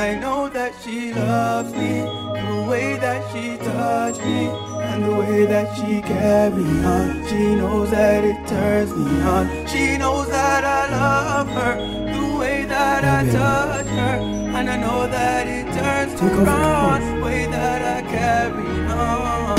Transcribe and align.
I 0.00 0.14
know 0.14 0.48
that 0.48 0.72
she 0.82 1.12
loves 1.12 1.74
me. 1.74 2.00
The 2.00 2.66
way 2.66 2.96
that 2.96 3.20
she 3.32 3.58
touched 3.58 4.24
me 4.24 4.46
and 4.88 5.04
the 5.04 5.14
way 5.14 5.44
that 5.44 5.76
she 5.76 6.00
carry 6.00 6.64
on. 6.94 7.28
She 7.28 7.54
knows 7.54 7.90
that 7.90 8.24
it 8.24 8.48
turns 8.48 8.96
me 8.96 9.20
on. 9.20 9.66
She 9.66 9.98
knows 9.98 10.26
that 10.30 10.64
I 10.64 10.82
love 10.90 11.48
her. 11.48 11.74
The 12.16 12.38
way 12.38 12.64
that 12.64 13.04
I 13.04 13.30
touch 13.30 13.86
her. 13.88 14.16
And 14.56 14.70
I 14.70 14.76
know 14.78 15.06
that 15.06 15.46
it 15.46 15.66
turns 15.74 16.22
me 16.22 16.48
on. 16.48 17.00
The 17.18 17.22
way 17.22 17.44
that 17.44 17.80
I 17.96 18.00
carry 18.08 18.70
on. 18.88 19.58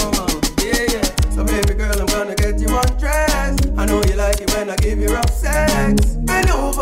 Yeah, 0.57 0.85
yeah. 0.89 1.29
So 1.29 1.43
baby 1.43 1.75
girl, 1.75 2.01
I'm 2.01 2.07
gonna 2.07 2.33
get 2.33 2.59
you 2.59 2.75
undressed. 2.75 3.67
I 3.77 3.85
know 3.85 4.01
you 4.07 4.15
like 4.15 4.41
it 4.41 4.51
when 4.55 4.71
I 4.71 4.75
give 4.77 4.97
you 4.97 5.13
rough 5.13 5.29
sex. 5.29 6.15
Bend 6.25 6.49
over, 6.49 6.80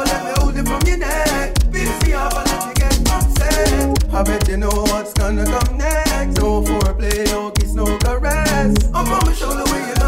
I 4.12 4.24
bet 4.24 4.48
you 4.50 4.58
know 4.58 4.70
what's 4.70 5.14
gonna 5.14 5.46
come 5.46 5.78
next. 5.78 6.38
No 6.38 6.62
foreplay, 6.62 7.26
no 7.28 7.52
kiss, 7.52 7.74
no 7.74 7.86
caress. 8.00 8.76
Up 8.88 9.08
on 9.08 9.26
my 9.26 9.34
shoulder 9.34 9.64
where 9.66 9.88
you 9.88 9.99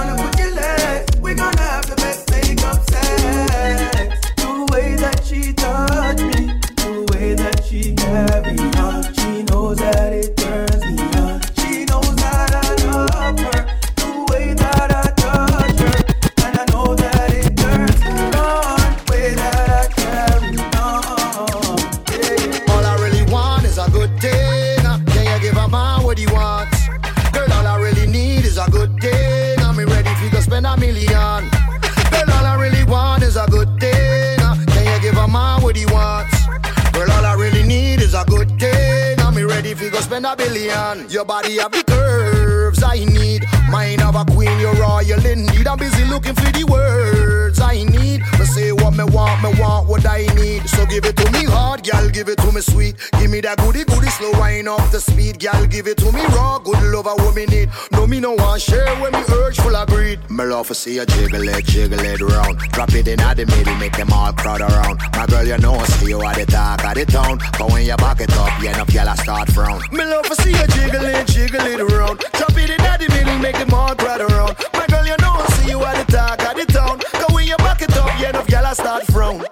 give 52.12 52.30
it 52.30 52.38
to 52.40 52.52
me 52.52 52.62
sweet. 52.62 52.96
Give 53.20 53.32
me 53.32 53.42
that 53.42 53.58
goody 53.58 53.84
goody 53.84 54.10
slow 54.10 54.32
wine 54.40 54.68
off 54.68 54.92
the 54.92 55.00
speed, 55.00 55.40
girl, 55.40 55.66
give 55.66 55.88
it 55.88 55.98
to 56.00 56.12
me 56.12 56.22
raw. 56.36 56.60
Good 56.60 56.82
love, 56.94 57.08
a 57.08 57.16
woman 57.24 57.48
need. 57.50 57.70
No 57.92 58.06
me 58.06 58.20
no 58.20 58.34
want 58.34 58.62
share 58.62 58.94
when 59.02 59.14
me 59.14 59.24
urge 59.32 59.58
full 59.60 59.76
of 59.76 59.88
greed. 59.88 60.20
Me 60.30 60.44
love 60.44 60.68
to 60.68 60.76
see 60.76 60.96
you 60.96 61.06
jiggle 61.06 61.48
it, 61.48 61.66
jiggle 61.66 62.00
it 62.00 62.22
round. 62.22 62.58
Drop 62.72 62.94
it 62.94 63.08
in 63.08 63.20
at 63.20 63.38
the 63.38 63.46
middle, 63.46 63.76
make 63.76 63.96
them 63.96 64.12
all 64.12 64.34
crowd 64.34 64.62
around. 64.62 65.00
My 65.14 65.26
girl, 65.26 65.46
you 65.46 65.58
know, 65.58 65.82
see 65.84 66.10
you 66.10 66.22
at 66.24 66.36
the 66.36 66.46
talk 66.46 66.84
of 66.84 66.96
the 66.96 67.06
town. 67.06 67.40
But 67.58 67.72
when 67.72 67.86
you 67.86 67.96
back 67.98 68.20
it 68.20 68.32
up, 68.38 68.62
you 68.62 68.72
know, 68.72 68.86
girl, 68.86 69.10
I 69.10 69.16
start 69.16 69.52
frown. 69.52 69.82
Me 69.92 70.06
love 70.06 70.26
to 70.26 70.36
see 70.36 70.52
you 70.52 70.68
jiggle 70.68 71.06
it, 71.06 71.28
jiggle 71.28 71.66
it 71.66 71.80
around. 71.80 72.20
Drop 72.34 72.52
it 72.58 72.70
in 72.70 72.82
at 72.82 73.00
the 73.00 73.10
middle, 73.10 73.38
make 73.40 73.58
them 73.58 73.74
all 73.74 73.96
crowd 73.96 74.22
around. 74.22 74.58
My 74.74 74.86
girl, 74.88 75.06
you 75.06 75.18
know, 75.22 75.44
see 75.56 75.70
you 75.70 75.82
at 75.84 76.06
the 76.06 76.12
talk 76.12 76.42
of 76.44 76.56
the 76.58 76.66
town. 76.72 77.00
Cause 77.00 77.34
when 77.34 77.48
you 77.48 77.58
back 77.58 77.82
it 77.82 77.96
up, 77.98 78.20
you 78.20 78.32
know, 78.32 78.44
girl, 78.46 78.66
I 78.66 78.74
start 78.74 79.06
frown. 79.08 79.44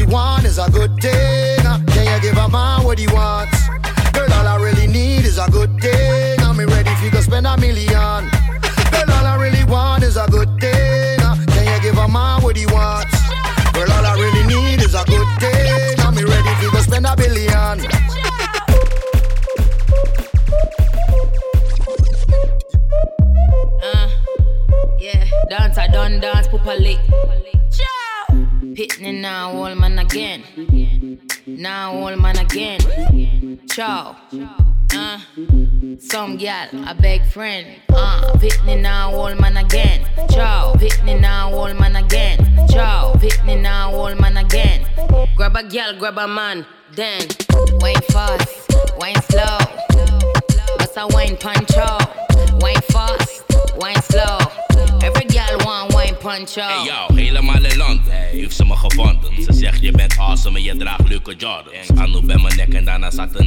Really 0.00 0.12
want 0.14 0.44
is 0.46 0.56
a 0.56 0.70
good 0.70 0.96
thing. 0.98 1.58
Can 1.60 2.06
you 2.06 2.20
give 2.22 2.38
a 2.38 2.48
man 2.48 2.84
what 2.84 2.98
he 2.98 3.06
wants? 3.08 3.68
Girl, 4.12 4.32
all 4.32 4.48
I 4.48 4.56
really 4.56 4.86
need 4.86 5.26
is 5.26 5.36
a 5.36 5.50
good 5.50 5.78
thing. 5.78 6.40
I'm 6.40 6.56
ready 6.56 6.88
if 6.88 7.02
you 7.02 7.10
go 7.10 7.20
spend 7.20 7.46
a 7.46 7.54
million. 7.58 7.90
Girl, 7.90 9.10
all 9.12 9.26
I 9.26 9.36
really 9.38 9.62
want 9.64 10.02
is 10.02 10.16
a 10.16 10.26
good 10.30 10.48
thing. 10.58 11.18
Can 11.52 11.66
you 11.66 11.82
give 11.82 11.98
a 11.98 12.08
man 12.08 12.42
what 12.42 12.56
he 12.56 12.64
wants? 12.64 13.12
Girl, 13.74 13.92
all 13.92 14.06
I 14.06 14.14
really 14.14 14.46
need 14.46 14.80
is 14.80 14.94
a 14.94 15.04
good 15.04 15.28
thing. 15.38 16.00
I'm 16.00 16.14
ready 16.14 16.48
if 16.48 16.62
you 16.62 16.72
go 16.72 16.78
spend 16.80 17.06
a 17.06 17.14
billion. 17.14 17.29
Now, 31.60 31.92
old 31.92 32.18
man 32.18 32.38
again. 32.38 33.60
Chow. 33.68 34.16
Uh, 34.94 35.20
some 35.98 36.38
gal, 36.38 36.68
a 36.88 36.94
big 36.94 37.22
friend. 37.26 37.82
Uh, 37.90 38.32
Pitney 38.38 38.80
now, 38.80 39.14
old 39.14 39.38
man 39.38 39.58
again. 39.58 40.06
Chow. 40.30 40.72
Pitney 40.78 41.20
now, 41.20 41.52
old 41.52 41.78
man 41.78 41.96
again. 41.96 42.38
Chow. 42.70 43.12
Pitney 43.18 43.60
now, 43.60 43.92
old 43.94 44.18
man 44.18 44.38
again. 44.38 44.86
Grab 45.36 45.54
a 45.54 45.62
gal, 45.62 45.98
grab 45.98 46.16
a 46.16 46.26
man. 46.26 46.64
Then, 46.96 47.28
wine 47.72 48.00
fast, 48.08 48.72
wine 48.96 49.20
slow. 49.28 49.58
What's 50.78 50.96
a 50.96 51.06
wine 51.08 51.36
puncho? 51.36 52.62
Wine 52.62 52.80
fast, 52.88 53.44
wine 53.76 54.00
slow. 54.00 54.38
Every 55.02 55.24
gal 55.24 55.58
want 55.64 55.94
wine 55.94 56.16
puncho. 56.16 56.60
Hey 56.60 56.84
yo, 56.84 57.14
helemaal 57.14 57.64
in 57.64 57.76
land. 57.76 58.00
Heeft 58.10 58.56
ze 58.56 58.64
me 58.64 58.76
gevonden. 58.76 59.42
Ze 59.42 59.52
zegt 59.52 59.82
je 59.82 59.90
bent 59.90 60.18
awesome 60.18 60.58
en 60.58 60.64
je 60.64 60.76
draagt 60.76 61.08
leuke 61.08 61.34
Jordans. 61.36 61.90
Anu 61.94 62.20
bij 62.20 62.36
mijn 62.36 62.56
nek 62.56 62.74
en 62.74 62.84
daarna 62.84 63.10
handen. 63.16 63.39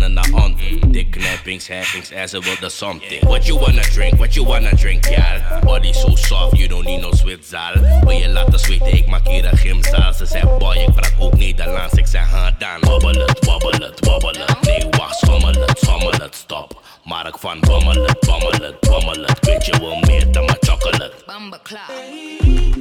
Dik 1.53 1.61
knappings, 1.61 1.67
happings 1.67 2.09
en 2.11 2.29
ze 2.29 2.39
wilde 2.39 2.69
something. 2.69 3.23
What 3.23 3.45
you 3.45 3.59
wanna 3.59 3.81
drink, 3.81 4.17
what 4.17 4.33
you 4.33 4.45
wanna 4.45 4.75
drink, 4.75 5.05
gal? 5.05 5.59
Body 5.61 5.93
so 5.93 6.15
soft, 6.15 6.57
you 6.57 6.67
don't 6.67 6.85
need 6.85 7.01
no 7.01 7.11
zwitzaal. 7.11 7.73
Wil 8.01 8.17
je 8.17 8.29
laten 8.29 8.59
zweten, 8.59 8.93
ik 8.93 9.07
maak 9.07 9.27
hier 9.27 9.45
een 9.45 9.57
gymzaal. 9.57 10.13
Ze 10.13 10.25
zegt 10.25 10.57
boy, 10.57 10.75
ik 10.75 10.93
praat 10.93 11.13
ook 11.19 11.37
Nederlands. 11.37 11.93
Ik 11.93 12.07
zeg 12.07 12.29
ha 12.29 12.55
dan. 12.57 12.89
Wobbel 12.89 13.25
het, 13.25 13.45
wobbel 13.45 13.71
het, 13.71 14.05
wobbel 14.05 14.29
het. 14.29 14.61
Nee, 14.61 14.87
wacht, 14.89 15.17
schommel 15.17 15.53
het, 15.53 15.79
schommel 15.79 16.11
het, 16.11 16.35
stop. 16.35 16.81
Mark 17.03 17.37
van 17.39 17.59
bommel 17.59 18.03
het, 18.03 18.19
bommel 18.19 18.51
het, 18.51 18.79
bommel 18.79 19.23
het. 19.23 19.45
Weet 19.45 19.65
je 19.65 19.79
wel 19.79 19.99
meer 19.99 20.31
dan 20.31 20.45
mijn 20.45 20.57
chocolate. 20.59 21.13
Bumba 21.25 21.59
clock. 21.63 21.91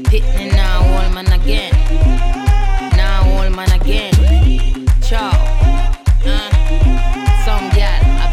Pitney 0.02 0.50
now, 0.50 0.96
old 0.96 1.12
man 1.12 1.26
again. 1.26 1.70
Now, 2.96 3.40
old 3.40 3.54
man 3.54 3.72
again. 3.80 4.14
Chow. 5.00 5.32
Uh, 6.24 6.51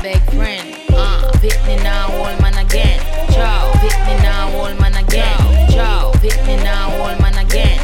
big 0.01 0.21
friend. 0.31 0.75
Uh, 0.89 1.31
Pitney 1.41 1.81
now, 1.83 2.07
old 2.17 2.39
man 2.41 2.57
again. 2.57 2.99
Ciao, 3.31 3.71
Chow. 3.71 3.79
Pitney 3.79 4.17
now, 4.23 4.59
old 4.59 4.79
man 4.79 4.95
again. 4.95 5.37
Ciao, 5.71 6.11
Chow. 6.11 6.19
Pitney 6.19 6.57
now, 6.63 6.91
old 7.01 7.19
man 7.21 7.37
again. 7.45 7.79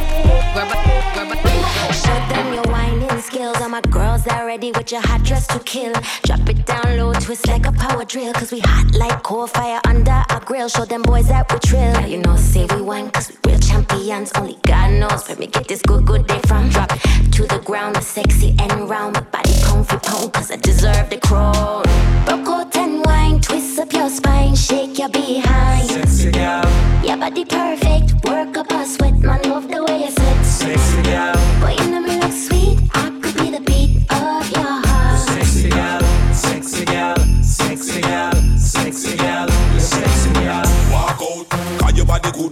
Grab 0.53 0.71
a, 0.71 0.77
grab 1.13 1.31
a. 1.31 1.93
Show 1.93 2.19
them 2.29 2.53
your 2.53 2.63
whining 2.63 3.21
skills. 3.21 3.57
All 3.61 3.69
my 3.69 3.81
girls 3.81 4.27
are 4.27 4.45
ready 4.45 4.71
with 4.71 4.91
your 4.91 5.01
hot 5.01 5.23
dress 5.23 5.47
to 5.47 5.59
kill. 5.59 5.93
Drop 6.23 6.47
it 6.49 6.65
down 6.65 6.97
low, 6.97 7.13
twist 7.13 7.47
like 7.47 7.65
a 7.65 7.71
power 7.71 8.05
drill. 8.05 8.33
Cause 8.33 8.51
we 8.51 8.59
hot 8.59 8.93
like 8.93 9.23
coal 9.23 9.47
fire 9.47 9.81
under 9.85 10.23
our 10.29 10.39
grill. 10.41 10.69
Show 10.69 10.85
them 10.85 11.01
boys 11.01 11.27
that 11.27 11.51
we 11.51 11.59
trill. 11.59 11.91
Now 11.93 12.05
you 12.05 12.19
know, 12.19 12.35
say 12.37 12.65
we 12.73 12.81
wine 12.81 13.09
cause 13.11 13.31
we 13.31 13.51
real 13.51 13.59
champions. 13.95 14.31
Only 14.35 14.57
God 14.63 14.91
knows 14.91 15.27
where 15.27 15.37
me 15.37 15.47
get 15.47 15.67
this 15.67 15.81
good, 15.81 16.05
good 16.05 16.27
day 16.27 16.39
from. 16.47 16.69
Drop 16.69 16.89
to 16.89 17.43
the 17.47 17.61
ground, 17.65 17.97
sexy 18.03 18.55
and 18.59 18.89
round. 18.89 19.13
My 19.15 19.21
body 19.21 19.51
for 19.51 19.99
pound 19.99 20.33
cause 20.33 20.51
I 20.51 20.57
deserve 20.57 21.09
the 21.09 21.17
crown. 21.17 21.83
Out 22.27 22.75
and 22.75 23.05
wine, 23.05 23.39
twist 23.41 23.79
up 23.79 23.91
your 23.93 24.09
spine, 24.09 24.55
shake 24.55 24.97
your 24.97 25.09
behind. 25.09 25.89
Sexy 25.89 26.31
gal, 26.31 26.65
Your 27.05 27.17
body 27.17 27.45
perfect, 27.45 28.13
work 28.25 28.57
up 28.57 28.71
a 28.71 28.85
sweat, 28.85 29.13
man, 29.19 29.41
love 29.43 29.67
the 29.67 29.83
way 29.83 30.03
you 30.05 30.11
sit. 30.11 30.45
sexy 30.45 31.01
gal, 31.03 31.35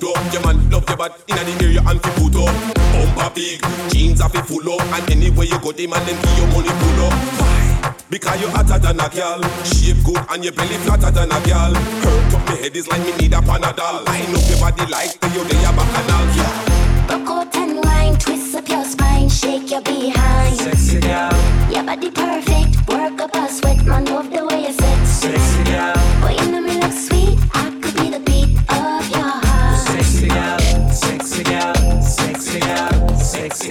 your 0.04 0.18
up. 0.18 0.34
Your 0.34 0.44
man 0.44 0.58
love 0.70 0.84
your 0.88 0.98
body 0.98 1.16
inna 1.32 1.44
the 1.48 1.54
area 1.64 1.82
and 1.88 2.00
fi 2.04 2.10
put 2.20 2.36
up. 2.36 2.52
Bumper 2.92 3.30
big, 3.36 3.60
jeans 3.92 4.20
are 4.22 4.30
fi 4.30 4.42
full 4.42 4.68
up, 4.74 4.82
and 5.00 5.10
anywhere 5.12 5.48
you 5.48 5.60
go, 5.60 5.72
the 5.72 5.88
man 5.88 6.04
them 6.06 6.18
give 6.20 6.38
you 6.38 6.46
money 6.52 6.74
pull 6.84 7.08
up. 7.08 7.14
Why? 7.40 7.96
Because 8.10 8.42
you 8.42 8.50
hotter 8.50 8.78
than 8.78 9.00
a 9.00 9.08
girl, 9.10 9.42
shape 9.64 10.04
good 10.04 10.20
and 10.30 10.44
your 10.44 10.54
belly 10.54 10.78
flatter 10.86 11.10
than 11.12 11.32
a 11.32 11.40
girl. 11.48 11.74
Hurt 12.04 12.34
up 12.36 12.44
me 12.50 12.56
head 12.62 12.76
is 12.76 12.88
like 12.88 13.02
me 13.02 13.12
need 13.18 13.34
a 13.34 13.42
panadol. 13.42 14.06
Line 14.06 14.36
up 14.36 14.44
your 14.52 14.60
body 14.60 14.86
like 14.92 15.18
the 15.20 15.28
you 15.34 15.44
day 15.48 15.64
a 15.64 15.72
bacchanal. 15.72 16.26
Yeah. 16.38 17.08
Broke 17.08 17.30
out 17.30 17.56
and 17.56 17.84
wine, 17.84 18.16
twist 18.20 18.56
up 18.56 18.68
your 18.70 18.86
spine, 18.86 19.30
shake 19.30 19.72
your 19.72 19.82
behind. 19.82 20.56
Sexy 20.58 21.00
gal, 21.00 21.34
Your 21.72 21.84
body 21.84 22.12
perfect, 22.12 22.88
work 22.88 23.20
up 23.20 23.36
a 23.36 23.50
sweat, 23.50 23.84
man, 23.86 24.06
love 24.06 24.30
the 24.30 24.46
way 24.46 24.68
you 24.68 24.74
sit. 24.74 25.06
sexy 25.08 25.64
gal, 25.66 25.96
Boy, 26.22 26.36
you 26.40 26.52
know 26.52 26.62
me 26.62 26.80
look 26.80 26.92
sweet. 26.94 27.40
I 27.54 27.73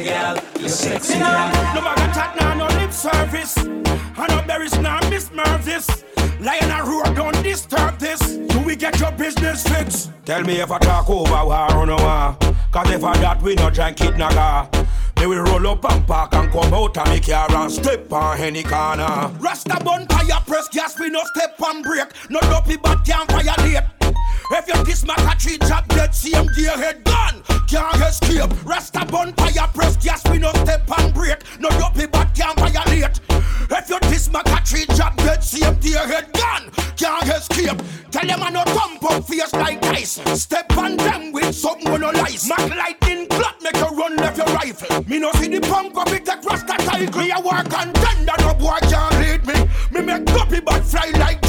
sexy 0.02 0.10
gal, 0.10 0.36
you 0.60 0.68
sexy 0.68 1.18
gal. 1.18 1.74
No 1.74 1.90
of 1.90 2.14
chat, 2.14 2.36
nah, 2.40 2.54
no 2.54 2.66
lip 2.78 2.92
service. 2.92 3.56
I 3.58 4.26
know 4.28 4.42
there 4.46 4.62
is 4.62 4.78
no 4.78 4.98
Miss 5.08 5.28
Mervis. 5.30 6.04
Lion 6.40 6.70
and 6.70 6.88
roar, 6.88 7.04
don't 7.14 7.42
disturb 7.42 7.98
this. 7.98 8.20
Do 8.36 8.60
we 8.60 8.76
get 8.76 8.98
your 8.98 9.12
business 9.12 9.66
fixed? 9.66 10.10
Tell 10.24 10.42
me 10.42 10.60
if 10.60 10.70
I 10.70 10.78
talk 10.78 11.08
over 11.08 11.30
war 11.30 11.74
or 11.74 11.86
no 11.86 11.96
war. 11.96 12.36
Cause 12.70 12.90
if 12.90 13.04
I 13.04 13.16
that, 13.18 13.42
we 13.42 13.54
no 13.54 13.70
drink 13.70 14.00
it 14.00 14.16
naga. 14.16 14.38
Ah. 14.38 14.68
They 15.16 15.26
will 15.26 15.42
roll 15.42 15.68
up 15.68 15.84
and 15.84 16.04
park 16.06 16.34
and 16.34 16.50
come 16.50 16.74
out 16.74 16.96
and 16.96 17.08
make 17.10 17.26
car 17.26 17.54
and 17.54 17.70
step 17.70 18.12
on 18.12 18.40
any 18.40 18.64
corner. 18.64 19.30
Rasta 19.38 19.78
bun 19.84 20.06
fire 20.08 20.40
press 20.46 20.68
gas, 20.68 20.98
we 20.98 21.10
no 21.10 21.22
step 21.36 21.54
and 21.64 21.84
break. 21.84 22.08
No 22.28 22.40
dopey 22.40 22.76
but 22.76 23.04
can't 23.06 23.30
violate. 23.30 23.84
If 24.50 24.68
you 24.68 24.84
kiss 24.84 25.06
my 25.06 25.14
country, 25.14 25.58
drop 25.58 25.86
dead, 25.88 26.10
CMD 26.10 26.66
head 26.76 27.04
gun. 27.04 27.42
Can't 27.72 28.02
escape. 28.02 28.52
Rasta 28.66 29.06
bun 29.06 29.32
fire 29.32 29.66
press 29.72 29.96
gas, 29.96 30.22
we 30.30 30.36
no 30.36 30.52
step 30.52 30.82
and 30.98 31.14
break. 31.14 31.38
No 31.58 31.70
dopey 31.70 32.04
but 32.04 32.28
can't 32.34 32.54
violate. 32.60 33.18
If 33.30 33.88
you 33.88 33.98
diss 34.00 34.30
my 34.30 34.42
country, 34.42 34.84
drop 34.94 35.16
dead, 35.16 35.38
CMD 35.38 35.94
head 36.06 36.30
gun. 36.34 36.70
Can't 36.98 37.26
escape. 37.28 37.80
Tell 38.10 38.26
them 38.26 38.42
I 38.42 38.50
no 38.50 38.62
pump 38.64 39.02
up 39.10 39.24
face 39.24 39.54
like 39.54 39.82
ice. 39.86 40.20
Step 40.38 40.76
on 40.76 40.98
them 40.98 41.32
with 41.32 41.54
something 41.54 41.90
when 41.90 42.02
no 42.02 42.10
lies. 42.10 42.46
Mac 42.46 42.68
lightning 42.76 43.26
clock 43.28 43.56
make 43.62 43.76
you 43.76 43.88
run 43.96 44.16
left 44.16 44.36
your 44.36 44.48
rifle. 44.48 45.04
Me 45.04 45.18
no 45.18 45.32
see 45.32 45.48
the 45.48 45.62
pump 45.62 45.96
up 45.96 46.12
it 46.12 46.26
take 46.26 46.44
rasta 46.44 46.76
cycle. 46.84 47.22
Me 47.22 47.30
a 47.30 47.40
work 47.40 47.72
and 47.72 47.94
tender, 47.94 48.34
no 48.40 48.52
boy 48.52 48.76
can't 48.82 49.18
lead 49.18 49.46
me. 49.46 49.66
Me 49.92 50.02
make 50.02 50.26
copy 50.26 50.60
but 50.60 50.84
fly 50.84 51.10
like 51.16 51.41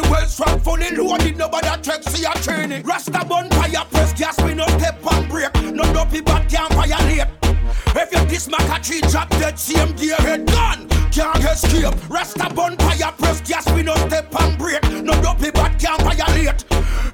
the 0.00 0.10
well 0.10 0.26
strong, 0.26 0.60
fully 0.60 0.90
loaded, 0.90 1.36
nobody 1.36 1.68
check, 1.82 2.02
see 2.04 2.24
a 2.24 2.32
training. 2.42 2.82
Rasta 2.82 3.24
bun 3.24 3.48
fire, 3.50 3.84
press 3.90 4.12
gas, 4.12 4.40
we 4.42 4.54
no 4.54 4.66
step 4.78 4.98
and 5.12 5.28
break. 5.28 5.54
No 5.72 5.84
dopey 5.92 6.20
but 6.20 6.48
can't 6.48 6.72
violate. 6.72 7.28
If 7.96 8.12
you 8.12 8.24
diss 8.26 8.48
my 8.48 8.58
country, 8.58 9.00
drop 9.02 9.28
dead, 9.30 9.58
same 9.58 9.92
gear 9.96 10.16
head 10.16 10.46
gun. 10.46 10.88
Can't 11.10 11.44
escape. 11.44 11.94
Rasta 12.08 12.52
bun 12.54 12.76
fire, 12.76 13.12
press 13.18 13.40
gas, 13.42 13.70
we 13.72 13.82
no 13.82 13.94
step 14.06 14.34
and 14.40 14.58
break. 14.58 14.82
No 15.02 15.20
dopey 15.22 15.50
but 15.50 15.78
can't 15.78 16.00
violate. 16.02 16.64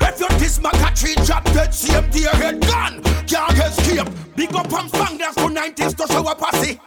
If 0.01 0.21
you 0.21 0.29
diss 0.39 0.61
my 0.61 0.71
country, 0.73 1.15
drop 1.25 1.45
dead, 1.45 1.75
same 1.75 2.09
gear 2.11 2.31
head 2.31 2.61
gun. 2.61 3.03
Can't 3.27 3.59
escape. 3.59 4.09
Big 4.37 4.55
up 4.55 4.73
and 4.73 4.91
fang, 4.91 5.19
for 5.33 5.51
90s 5.51 5.97
to 5.97 6.13
show 6.13 6.29
a 6.29 6.35
posse. 6.35 6.79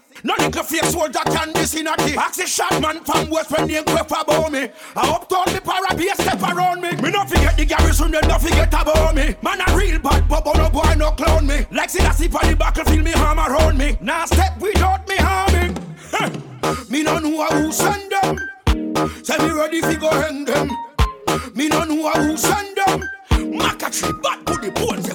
No 0.82 0.90
soldier 0.90 1.20
can 1.26 1.52
be 1.54 1.66
seen 1.66 1.88
at 1.88 1.98
the 1.98 2.16
Axe 2.18 2.48
shot 2.48 2.82
man 2.82 3.04
from 3.04 3.30
West 3.30 3.52
when 3.52 3.68
they 3.68 3.84
quaff 3.84 4.12
about 4.12 4.52
me. 4.52 4.70
I 4.96 5.10
uptown 5.10 5.54
the 5.54 5.62
para 5.62 5.96
be 5.96 6.08
a 6.08 6.16
step 6.16 6.42
around 6.42 6.82
me. 6.82 6.92
Me 7.02 7.12
no 7.12 7.26
forget 7.26 7.58
the 7.58 7.66
garrison, 7.66 8.12
they 8.12 8.22
no 8.22 8.38
forget 8.40 8.70
about 8.70 9.16
me. 9.16 9.36
Man 9.42 9.62
a 9.66 9.76
real 9.76 10.00
bad 10.00 10.28
bubble, 10.28 10.54
no 10.54 10.70
boy 10.70 10.94
no 10.98 11.12
clown 11.12 11.48
me. 11.48 11.66
Like 11.72 11.90
see 11.90 12.00
that 12.00 12.16
sleep 12.16 12.36
on 12.42 12.50
the 12.50 12.56
battlefield, 12.56 13.04
me 13.04 13.12
harm 13.12 13.40
around 13.40 13.78
me. 13.78 13.98
Now 14.00 14.26
step 14.26 14.58
without 14.60 15.08
me 15.08 15.16
harming. 15.18 15.78
Me 16.90 17.04
no 17.04 17.20
know 17.20 17.46
who 17.48 17.72
send 17.72 18.12
them. 18.12 18.38
Say 19.24 19.38
me 19.38 19.52
ready 19.52 19.82
fi 19.82 19.96
go 19.96 20.10
hang 20.10 20.46
them. 20.46 20.70
Me 21.56 21.68
no 21.68 21.84
know 21.84 22.12
who 22.12 22.38
send 22.38 22.78
them. 22.78 23.04
Maca 23.32 23.90
tree 23.92 24.14
bad, 24.22 24.46
put 24.46 24.62
the 24.62 24.72
bones 24.72 25.09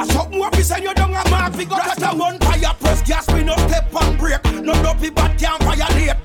a 0.00 0.06
you 0.06 0.08
mouth 0.08 0.08
A 0.08 0.12
something 0.12 0.38
what 0.38 0.56
we 0.56 0.62
send 0.62 0.84
you 0.84 0.94
down 0.94 1.10
a 1.10 1.30
mark 1.30 1.56
got 1.68 1.86
Rasta 1.86 2.16
one 2.16 2.38
fire 2.38 2.74
press 2.80 3.02
gas, 3.02 3.26
we 3.32 3.44
no 3.44 3.56
step 3.56 3.94
and 3.94 4.18
break. 4.18 4.44
No 4.62 4.72
dopey 4.82 5.10
bad 5.10 5.38
can't 5.38 5.62
violate. 5.62 6.16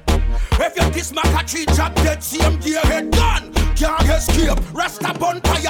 If 0.58 0.76
you 0.78 0.92
diss 0.92 1.12
Maca 1.12 1.46
tree 1.46 1.66
drop 1.76 1.96
dead, 1.96 2.24
gear 2.62 2.80
head 2.82 3.12
gun 3.12 3.54
Can't 3.76 4.10
escape. 4.10 4.60
Rasta 4.74 5.14
bun 5.20 5.42
fire 5.42 5.65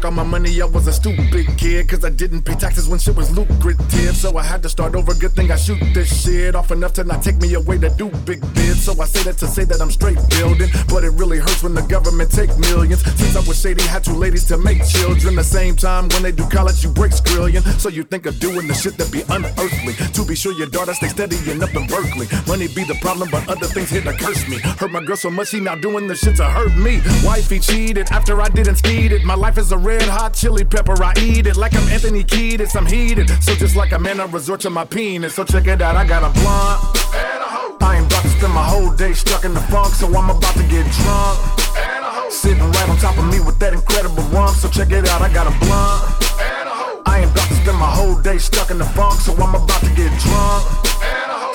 took 0.00 0.06
all 0.06 0.12
my 0.12 0.22
money, 0.22 0.60
I 0.62 0.64
was 0.64 0.86
a 0.86 0.92
stupid 0.92 1.46
kid. 1.58 1.88
Cause 1.88 2.04
I 2.04 2.10
didn't 2.10 2.42
pay 2.42 2.54
taxes 2.54 2.88
when 2.88 2.98
shit 2.98 3.16
was 3.16 3.30
lucrative. 3.30 4.16
So 4.16 4.36
I 4.36 4.42
had 4.42 4.62
to 4.62 4.68
start 4.68 4.94
over. 4.94 5.14
Good 5.14 5.32
thing 5.32 5.50
I 5.50 5.56
shoot 5.56 5.78
this 5.94 6.22
shit 6.22 6.54
off 6.54 6.70
enough 6.70 6.92
to 6.94 7.04
not 7.04 7.22
take 7.22 7.36
me 7.36 7.54
away 7.54 7.78
to 7.78 7.90
do 7.90 8.10
big 8.24 8.40
bids. 8.54 8.84
So 8.84 8.92
I 9.00 9.06
say 9.06 9.22
that 9.24 9.38
to 9.38 9.46
say 9.46 9.64
that 9.64 9.80
I'm 9.80 9.90
straight 9.90 10.18
building. 10.30 10.70
But 10.88 11.04
it 11.04 11.10
really 11.10 11.38
hurts 11.38 11.62
when 11.62 11.74
the 11.74 11.82
government 11.82 12.30
take 12.30 12.56
millions. 12.58 13.02
Since 13.02 13.36
I 13.36 13.40
was 13.46 13.60
shady, 13.60 13.82
had 13.82 14.04
two 14.04 14.14
ladies 14.14 14.44
to 14.46 14.58
make 14.58 14.84
children. 14.86 15.36
The 15.36 15.44
same 15.44 15.76
time 15.76 16.08
when 16.10 16.22
they 16.22 16.32
do 16.32 16.48
college, 16.48 16.82
you 16.82 16.90
break 16.90 17.12
skrillion. 17.12 17.62
So 17.78 17.88
you 17.88 18.04
think 18.04 18.26
of 18.26 18.38
doing 18.40 18.66
the 18.68 18.74
shit 18.74 18.96
that 18.98 19.10
be 19.12 19.22
unearthly. 19.28 19.94
To 20.14 20.24
be 20.24 20.34
sure 20.34 20.52
your 20.52 20.68
daughter 20.68 20.94
stay 20.94 21.08
steady 21.08 21.36
and 21.50 21.62
up 21.62 21.74
in 21.74 21.86
Berkeley. 21.86 22.26
Money 22.46 22.68
be 22.68 22.84
the 22.84 22.98
problem, 23.00 23.28
but 23.30 23.46
other 23.48 23.66
things 23.66 23.90
hit 23.90 24.04
to 24.04 24.12
curse 24.14 24.48
me. 24.48 24.58
Hurt 24.80 24.92
my 24.92 25.04
girl 25.04 25.16
so 25.16 25.30
much, 25.30 25.48
she 25.48 25.60
now 25.60 25.74
doing 25.74 26.06
the 26.06 26.16
shit 26.16 26.36
to 26.36 26.44
hurt 26.44 26.74
me. 26.76 27.00
Wifey 27.24 27.58
cheated 27.58 28.10
after 28.10 28.40
I 28.40 28.48
didn't 28.48 28.76
speed 28.76 29.12
it. 29.12 29.24
My 29.24 29.34
life 29.34 29.58
is 29.58 29.72
a 29.72 29.78
red 29.90 30.08
hot 30.08 30.32
chili 30.34 30.64
pepper. 30.64 30.94
I 31.02 31.12
eat 31.18 31.46
it 31.46 31.56
like 31.56 31.74
I'm 31.74 31.88
Anthony 31.88 32.22
Kiedis. 32.22 32.76
I'm 32.76 32.86
heated. 32.86 33.28
So 33.42 33.54
just 33.56 33.74
like 33.74 33.90
a 33.92 33.98
man, 33.98 34.20
I 34.20 34.26
resort 34.26 34.60
to 34.60 34.70
my 34.70 34.84
penis. 34.84 35.34
So 35.34 35.42
check 35.44 35.66
it 35.66 35.82
out, 35.82 35.96
I 35.96 36.06
got 36.06 36.22
a 36.22 36.30
blunt. 36.38 36.78
I 37.82 37.96
ain't 37.96 38.06
about 38.06 38.22
to 38.22 38.28
spend 38.28 38.52
my 38.54 38.62
whole 38.62 38.92
day 38.94 39.12
stuck 39.12 39.44
in 39.44 39.52
the 39.52 39.64
funk, 39.72 39.92
so 39.94 40.06
I'm 40.06 40.30
about 40.30 40.54
to 40.54 40.64
get 40.74 40.86
drunk. 40.98 41.36
Sitting 42.30 42.70
right 42.76 42.88
on 42.88 42.98
top 42.98 43.18
of 43.18 43.26
me 43.32 43.40
with 43.40 43.58
that 43.58 43.72
incredible 43.72 44.22
rump, 44.34 44.54
so 44.54 44.68
check 44.68 44.92
it 44.92 45.08
out, 45.08 45.22
I 45.22 45.32
got 45.32 45.46
a 45.50 45.54
blunt. 45.58 46.00
I 47.10 47.22
ain't 47.22 47.30
about 47.32 47.48
to 47.48 47.54
spend 47.54 47.78
my 47.78 47.90
whole 47.90 48.16
day 48.22 48.38
stuck 48.38 48.70
in 48.70 48.78
the 48.78 48.88
funk, 48.96 49.18
so 49.20 49.34
I'm 49.42 49.54
about 49.56 49.80
to 49.82 49.92
get 49.98 50.10
drunk. 50.22 50.62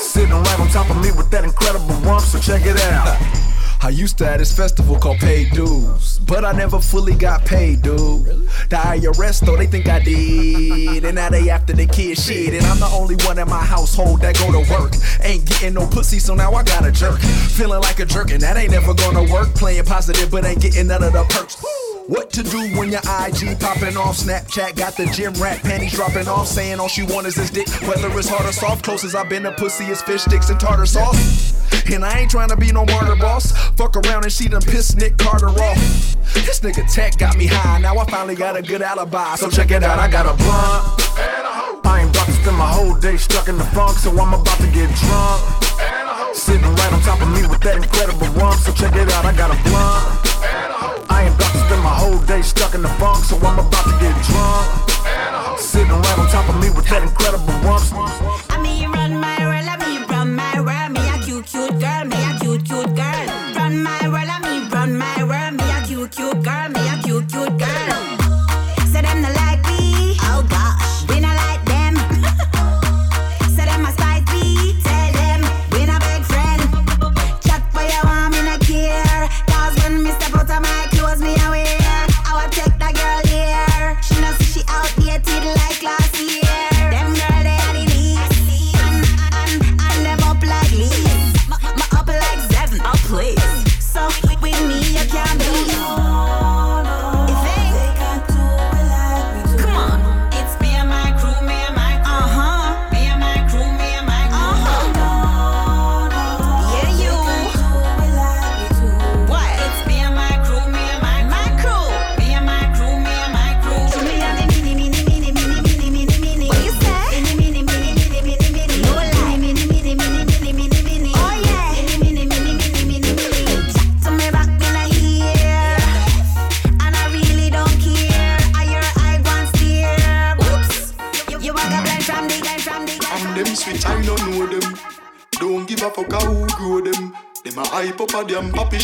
Sitting 0.02 0.36
right 0.36 0.60
on 0.60 0.68
top 0.76 0.90
of 0.90 0.98
me 1.02 1.12
with 1.16 1.30
that 1.32 1.46
incredible 1.46 1.96
rump, 2.04 2.22
so 2.22 2.38
check 2.40 2.66
it 2.66 2.76
out. 2.92 3.55
I 3.86 3.90
used 3.90 4.18
to 4.18 4.28
at 4.28 4.38
this 4.38 4.52
festival 4.52 4.98
called 4.98 5.20
Paid 5.20 5.52
Dues, 5.52 6.18
but 6.26 6.44
I 6.44 6.54
never 6.54 6.80
fully 6.80 7.14
got 7.14 7.46
paid, 7.46 7.84
dude. 7.84 8.26
The 8.26 8.78
IRS 8.78 9.46
though 9.46 9.56
they 9.56 9.68
think 9.68 9.88
I 9.88 10.00
did, 10.00 11.06
and 11.06 11.14
now 11.14 11.30
they 11.30 11.52
after 11.52 11.72
the 11.72 11.86
kid 11.86 12.18
shit. 12.18 12.56
And 12.56 12.66
I'm 12.66 12.80
the 12.80 12.88
only 12.88 13.14
one 13.28 13.38
in 13.38 13.48
my 13.48 13.64
household 13.64 14.22
that 14.22 14.40
go 14.40 14.52
to 14.52 14.72
work. 14.72 14.94
Ain't 15.22 15.46
getting 15.46 15.76
no 15.76 15.86
pussy, 15.86 16.18
so 16.18 16.34
now 16.34 16.52
I 16.54 16.64
got 16.64 16.84
a 16.84 16.92
jerk. 16.92 17.20
Feeling 17.20 17.82
like 17.82 18.00
a 18.00 18.06
jerk, 18.06 18.32
and 18.32 18.42
that 18.42 18.58
ain't 18.58 18.72
never 18.72 18.96
gonna 18.96 19.32
work. 19.32 19.54
Playing 19.54 19.86
positive, 19.86 20.32
but 20.32 20.46
ain't 20.46 20.64
getting 20.64 20.88
none 20.88 21.04
of 21.04 21.14
the 21.14 21.24
perks. 21.26 21.64
What 22.08 22.30
to 22.34 22.44
do 22.44 22.60
when 22.78 22.92
your 22.92 23.02
IG 23.02 23.60
popping 23.60 23.98
off? 23.98 24.18
Snapchat 24.18 24.76
got 24.78 24.96
the 24.96 25.08
gym 25.08 25.34
rat 25.42 25.60
panties 25.64 25.94
dropping 25.94 26.28
off, 26.28 26.48
saying 26.48 26.80
all 26.80 26.88
she 26.88 27.02
want 27.02 27.26
is 27.26 27.34
this 27.34 27.50
dick. 27.50 27.68
Whether 27.82 28.16
it's 28.16 28.30
hard 28.30 28.46
or 28.46 28.52
soft, 28.52 28.86
closest 28.86 29.16
I've 29.16 29.28
been 29.28 29.44
a 29.48 29.52
pussy 29.52 29.86
is 29.86 30.04
fish 30.04 30.22
sticks 30.22 30.52
and 30.52 30.60
tartar 30.60 30.86
sauce. 30.86 31.54
And 31.92 32.06
I 32.06 32.20
ain't 32.20 32.30
trying 32.30 32.50
to 32.50 32.58
be 32.58 32.72
no 32.72 32.86
martyr 32.86 33.16
boss. 33.16 33.54
Fuck 33.72 33.96
around 33.98 34.24
and 34.24 34.32
she 34.32 34.48
done 34.48 34.62
pissed 34.62 34.98
Nick 34.98 35.18
Carter 35.18 35.50
off. 35.50 35.78
This 36.46 36.60
nigga 36.60 36.86
tech 36.94 37.18
got 37.18 37.38
me 37.38 37.48
high. 37.48 37.80
Now 37.80 37.98
I 37.98 38.06
finally 38.06 38.36
got 38.36 38.56
a 38.56 38.62
good 38.62 38.84
alibi. 38.84 39.36
So 39.36 39.50
check 39.50 39.72
it 39.72 39.82
out, 39.82 39.98
I 39.98 40.08
got 40.08 40.28
a 40.28 40.38
blunt. 40.38 41.02
and 41.18 41.48
I 41.88 42.02
ain't 42.02 42.12
about 42.12 42.26
to 42.28 42.34
spend 42.34 42.58
my 42.58 42.70
whole 42.70 42.94
day 43.00 43.18
stuck 43.18 43.50
in 43.50 43.58
the 43.58 43.66
funk, 43.66 43.98
so 43.98 44.12
I'm 44.12 44.32
about 44.32 44.58
to 44.60 44.68
get 44.68 44.94
drunk. 44.94 46.36
Sitting 46.36 46.62
right 46.62 46.94
on 46.94 47.02
top 47.02 47.20
of 47.20 47.30
me 47.30 47.48
with 47.48 47.62
that 47.62 47.78
incredible 47.78 48.28
rump, 48.40 48.60
so 48.60 48.72
check 48.74 48.94
it 48.96 49.12
out, 49.12 49.26
I 49.26 49.36
got 49.36 49.50
a 49.50 49.64
blunt. 49.64 50.35
I 51.16 51.24
ain't 51.24 51.36
about 51.36 51.52
to 51.54 51.60
spend 51.60 51.82
my 51.82 51.96
whole 51.96 52.20
day 52.28 52.42
stuck 52.42 52.76
in 52.76 52.82
the 52.82 52.90
funk, 53.00 53.24
so 53.24 53.38
I'm 53.38 53.58
about 53.58 53.86
to 53.88 53.96
get 54.04 54.14
drunk. 54.28 55.58
Sitting 55.58 55.88
right 55.88 56.20
on 56.20 56.28
top 56.28 56.50
of 56.50 56.60
me 56.60 56.70
with 56.70 56.88
that 56.90 57.04
incredible 57.04 57.56
rump. 57.64 57.84
I 58.52 58.60
mean, 58.62 58.82
you 58.82 58.92
run 58.92 59.16
my 59.16 59.40
world, 59.40 59.68
I 59.74 59.78
mean, 59.80 60.02
run 60.10 60.36
my 60.36 60.60
world. 60.60 60.92
Me 60.92 61.00
a 61.08 61.18
cute, 61.24 61.46
cute 61.46 61.80
girl, 61.80 62.04
me 62.04 62.25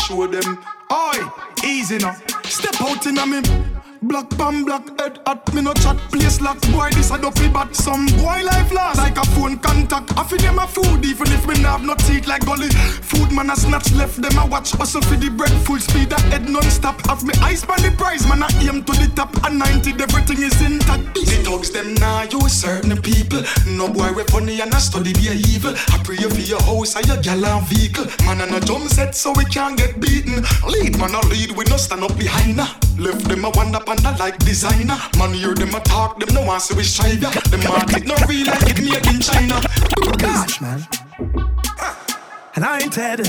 show 0.02 0.26
them. 0.26 0.58
Oi, 0.90 1.18
easy 1.64 1.98
now. 1.98 2.16
Step 2.44 2.80
out 2.80 3.06
in 3.06 3.18
a 3.18 3.26
me. 3.26 3.71
Black 4.02 4.28
pan 4.30 4.64
black 4.64 4.82
head 4.98 5.20
at 5.26 5.54
me 5.54 5.62
no 5.62 5.72
chat. 5.74 5.96
Place 6.10 6.40
lock 6.40 6.60
boy 6.72 6.90
this 6.90 7.12
a 7.12 7.18
dopey 7.18 7.48
bat. 7.48 7.74
Some 7.76 8.06
boy 8.18 8.42
life 8.42 8.72
last 8.72 8.98
like 8.98 9.16
a 9.16 9.24
phone 9.30 9.58
contact. 9.58 10.10
I 10.18 10.24
feed 10.24 10.40
them 10.40 10.58
a 10.58 10.66
food 10.66 11.04
even 11.04 11.30
if 11.30 11.46
me 11.46 11.56
have 11.58 11.84
no 11.84 11.94
teeth 11.94 12.26
like 12.26 12.44
gully. 12.44 12.68
Food 12.68 13.30
man 13.30 13.50
a 13.50 13.54
snatch 13.54 13.92
left 13.92 14.20
them 14.20 14.36
a 14.38 14.46
watch. 14.46 14.72
Hustle 14.72 15.02
for 15.02 15.14
the 15.14 15.30
bread 15.30 15.52
full 15.64 15.78
speed 15.78 16.10
a 16.10 16.20
head 16.22 16.48
non-stop. 16.48 17.00
Have 17.06 17.22
me 17.22 17.32
eyes 17.42 17.64
pan 17.64 17.80
the 17.80 17.94
prize 17.96 18.26
man 18.26 18.42
I 18.42 18.50
aim 18.66 18.82
to 18.82 18.92
the 18.92 19.08
top. 19.14 19.30
And 19.44 19.60
90 19.60 19.92
everything 20.02 20.42
is 20.42 20.60
intact. 20.60 21.14
The 21.14 21.38
thugs 21.46 21.70
them 21.70 21.94
now 21.94 22.22
you 22.22 22.48
certain 22.48 23.00
people. 23.00 23.42
No 23.68 23.86
boy 23.86 24.10
we 24.12 24.24
funny 24.24 24.60
and 24.60 24.74
I 24.74 24.78
study 24.78 25.12
be 25.12 25.28
a 25.28 25.34
evil. 25.34 25.74
I 25.94 26.02
pray 26.02 26.16
for 26.16 26.42
your 26.42 26.62
house 26.62 26.96
and 26.96 27.06
your 27.06 27.22
gal 27.22 27.44
and 27.44 27.64
vehicle. 27.68 28.06
Man 28.26 28.42
a 28.42 28.58
jump 28.58 28.88
set 28.90 29.14
so 29.14 29.32
we 29.36 29.44
can't 29.44 29.78
get 29.78 30.00
beaten. 30.00 30.42
Lead 30.66 30.98
man 30.98 31.14
a 31.14 31.20
lead 31.30 31.52
we 31.52 31.62
no 31.70 31.76
stand 31.76 32.02
up 32.02 32.18
behind 32.18 32.58
her 32.58 32.91
left 32.98 33.28
them 33.28 33.44
a 33.44 33.50
wonder 33.50 33.80
panda 33.80 34.16
like 34.18 34.38
designer. 34.38 34.96
Man, 35.18 35.32
hear 35.34 35.54
them 35.54 35.74
a 35.74 35.80
talk, 35.80 36.18
them 36.18 36.34
no 36.34 36.42
want 36.42 36.62
see 36.62 36.74
we 36.74 36.82
strive 36.82 37.20
ya. 37.22 37.30
Them 37.30 37.60
market 37.64 38.06
no 38.06 38.14
real 38.28 38.46
like 38.46 38.68
it 38.68 38.80
made 38.82 39.06
in 39.14 39.20
China. 39.20 39.60
Gosh, 40.18 40.60
man. 40.60 40.86
And 42.54 42.64
I 42.64 42.80
ain't 42.80 42.92
dead. 42.92 43.20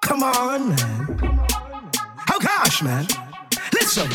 Come 0.00 0.22
on, 0.22 0.68
man. 0.68 1.40
Oh 2.30 2.38
gosh, 2.40 2.82
man. 2.82 3.06
Listen. 3.72 4.08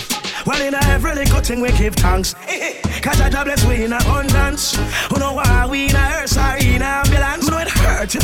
Well, 0.46 0.62
in 0.62 0.74
every 0.74 1.16
little 1.16 1.42
thing 1.42 1.62
we 1.62 1.72
give 1.74 1.96
thanks. 1.96 2.34
Cause 3.02 3.22
I 3.22 3.30
bless 3.44 3.66
we 3.66 3.84
in 3.84 3.94
abundance. 3.94 4.76
Who 5.10 5.20
know 5.20 5.34
why 5.34 5.68
we 5.70 5.90
in 5.90 5.96
a 5.96 6.00
hearse 6.00 6.38
or 6.38 6.56
in 6.58 6.82
ambulance? 6.82 7.50
Know 7.50 7.60
it 7.60 7.70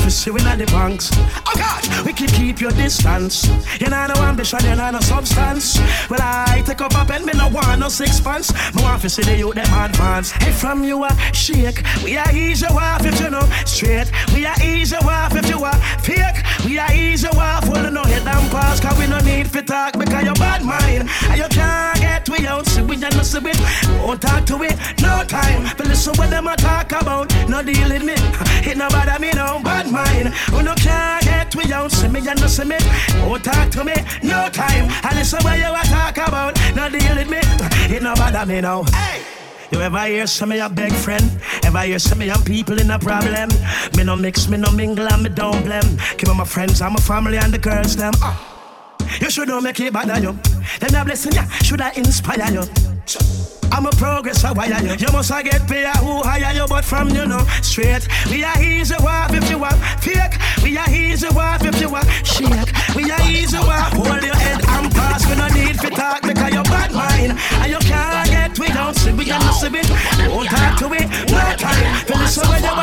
we 0.04 0.10
see 0.10 0.32
we 0.32 0.40
in 0.40 0.60
the 0.60 0.66
banks. 0.68 1.10
Oh 1.46 1.54
God, 1.56 2.06
we 2.06 2.14
can 2.14 2.28
keep 2.28 2.62
your 2.62 2.72
distance. 2.72 3.48
You 3.80 3.90
know 3.90 4.08
no 4.08 4.22
ambition, 4.24 4.60
you 4.64 4.76
know 4.76 4.92
no 4.92 5.00
substance. 5.00 5.80
Well, 6.10 6.20
I 6.22 6.64
take 6.66 6.82
up 6.82 6.94
a 6.94 7.06
pen, 7.06 7.26
me 7.26 7.34
no 7.34 7.50
want 7.50 7.80
no 7.80 7.90
sixpence. 7.90 8.54
Me 8.76 8.84
want 8.84 9.02
see 9.02 9.24
the 9.24 9.38
youth 9.38 9.56
them 9.56 9.66
advance. 9.74 10.32
Hey, 10.32 10.52
from 10.52 10.84
you 10.84 11.04
a 11.04 11.10
shake, 11.34 11.84
we 12.04 12.18
are 12.18 12.32
easy 12.34 12.66
off 12.66 13.06
if 13.06 13.20
you 13.20 13.30
know 13.30 13.48
straight. 13.66 14.12
We 14.34 14.46
are 14.46 14.62
easy 14.64 14.96
off 14.96 15.36
if 15.36 15.50
you 15.50 15.64
are 15.64 15.80
fake. 16.00 16.40
We 16.66 16.80
are 16.80 16.94
easy 16.94 17.28
off, 17.28 17.68
well, 17.70 17.92
no 17.92 18.04
head 18.04 18.26
down 18.26 18.50
pass. 18.50 18.80
Cause 18.80 18.98
we 18.98 19.08
no 19.08 19.20
need 19.20 19.50
for 19.50 19.62
talk 19.62 19.94
because 19.98 20.24
you're 20.24 20.36
bad 20.36 20.64
mind. 20.64 21.10
And 21.30 21.38
you 21.38 21.48
can't 21.50 22.00
get 22.00 22.15
we 22.46 22.52
out, 22.52 22.66
see 22.68 22.82
we 22.84 22.96
just 22.96 23.32
see 23.32 23.40
it. 23.42 23.60
Won't 24.06 24.22
talk 24.22 24.46
to 24.46 24.62
it, 24.64 24.78
no 25.02 25.24
time. 25.24 25.64
But 25.78 25.88
listen 25.88 26.14
what 26.18 26.30
them 26.30 26.48
a 26.48 26.56
talk 26.56 26.92
about, 26.92 27.34
no 27.50 27.64
deal 27.64 27.90
with 27.90 28.04
me. 28.04 28.14
It 28.70 28.78
no 28.78 28.88
bother 28.90 29.20
me, 29.20 29.32
no 29.32 29.62
bad 29.64 29.92
mind. 29.92 30.30
Who 30.52 30.62
no 30.62 30.75
can't 30.75 31.24
get 31.24 31.56
we 31.56 31.72
out, 31.74 31.92
see 31.92 32.08
me 32.08 32.20
and 32.28 32.40
see 32.40 32.66
me. 32.66 32.78
Won't 33.25 33.44
talk 33.44 33.70
to 33.72 33.84
me, 33.84 33.96
no 34.22 34.50
time. 34.50 34.90
And 35.04 35.16
listen 35.16 35.40
what 35.44 35.58
you 35.58 35.66
a 35.66 35.84
talk 35.86 36.18
about, 36.18 36.56
no 36.75 36.90
deal 36.90 37.16
with 37.16 37.30
me. 37.30 37.42
It 37.96 38.04
no 38.04 38.14
bother 38.16 38.46
me, 38.46 38.62
no. 38.62 38.84
Hey. 38.84 39.22
You 39.72 39.82
ever 39.82 40.06
hear 40.06 40.28
some 40.28 40.52
of 40.52 40.58
your 40.58 40.70
big 40.70 40.94
friend? 40.94 41.25
Ever 41.64 41.80
hear 41.80 42.00
some 42.00 42.22
of 42.22 42.28
your 42.28 42.38
people 42.46 42.80
in 42.80 42.92
a 42.92 43.00
problem? 43.00 43.50
Me 43.98 44.04
no 44.04 44.16
mix, 44.16 44.48
me 44.48 44.58
no 44.58 44.72
mingle, 44.72 45.08
and 45.08 45.24
me 45.24 45.30
don't 45.30 45.64
blame. 45.66 45.98
Keep 46.18 46.30
my 46.36 46.46
friends, 46.46 46.82
and 46.82 46.94
my 46.94 47.00
family, 47.00 47.38
and 47.38 47.52
the 47.52 47.58
girls 47.58 47.96
them. 47.96 48.14
Ah! 48.22 48.55
You 49.22 49.30
should 49.30 49.48
not 49.48 49.64
make 49.64 49.80
it 49.80 49.94
bother 49.94 50.20
you. 50.20 50.38
Then 50.80 50.96
a 50.96 51.06
blessing 51.06 51.34
ya, 51.34 51.46
should 51.64 51.82
I 51.82 51.92
inspire 51.92 52.52
you? 52.52 52.64
I'm 53.72 53.86
a 53.86 53.92
progress, 53.92 54.44
I 54.44 54.52
wire 54.54 54.82
you. 54.82 54.96
You 54.96 55.12
must 55.12 55.32
get 55.44 55.68
paid 55.68 55.88
who 55.98 56.22
hire 56.24 56.56
you, 56.56 56.66
but 56.68 56.86
from 56.86 57.10
you 57.10 57.26
know 57.26 57.46
straight. 57.62 58.08
We 58.30 58.44
are 58.44 58.62
easy 58.62 58.96
walk 59.00 59.32
if 59.34 59.50
you 59.50 59.60
want 59.60 59.76
fake. 60.00 60.40
We 60.64 60.78
are 60.78 60.90
easy 60.90 61.28
walk 61.30 61.64
if 61.64 61.80
you 61.82 61.90
want 61.90 62.08
shake. 62.24 62.72
We 62.96 63.12
are 63.12 63.22
easy 63.30 63.58
walk. 63.58 63.94
Hold 63.94 64.24
your 64.24 64.36
head 64.36 64.64
and 64.66 64.92
pass. 64.94 65.28
We 65.28 65.36
no 65.36 65.48
need 65.50 65.80
to 65.80 65.90
talk 65.90 66.22
because 66.22 66.54
you're 66.54 66.64
bad 66.64 66.94
mind 66.94 67.38
and 67.38 67.72
you 67.72 67.80
can't 67.80 68.30
get 68.30 68.58
we 68.60 68.68
don't 68.70 68.96
see 68.96 69.12
we 69.12 69.30
and 69.30 69.44
see 69.56 69.68
it. 69.68 69.88
Don't 70.24 70.46
talk 70.48 70.80
to 70.80 70.94
it, 70.94 71.08
no 71.32 71.42
time. 71.60 72.06
Feel 72.06 72.18
listen 72.18 72.48
when 72.48 72.64
you 72.64 72.76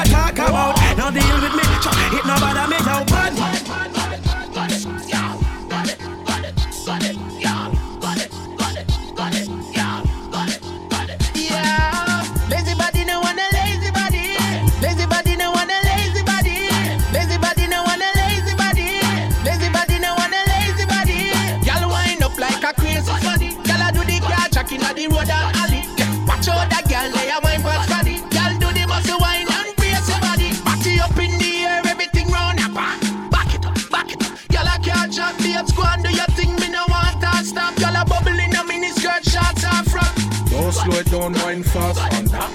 slow 40.72 40.98
it 40.98 41.06
down, 41.10 41.32
wine 41.34 41.62
fast. 41.62 42.00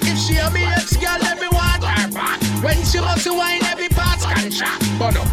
If 0.02 0.18
she 0.18 0.36
a 0.36 0.50
me 0.50 0.64
ex 0.64 0.96
girl, 0.96 1.18
let 1.20 1.40
me 1.40 1.48
want 1.48 1.84
her 1.84 2.10
back. 2.12 2.40
When 2.62 2.84
she 2.84 3.00
wants 3.00 3.24
to 3.24 3.34
wine, 3.34 3.62
every 3.64 3.88
part's 3.88 4.24
contract. 4.24 4.82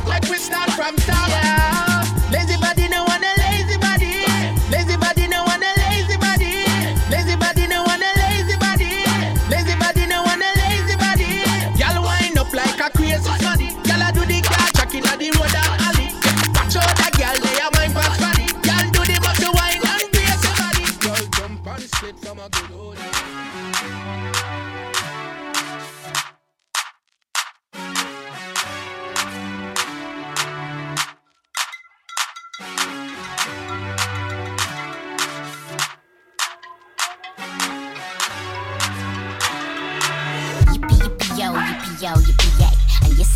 Like 0.07 0.23
we 0.29 0.37
start 0.37 0.69
from 0.71 0.95
top. 0.97 1.29
Yeah. 1.29 1.84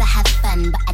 Have 0.10 0.28
fun, 0.42 0.72
but 0.72 0.89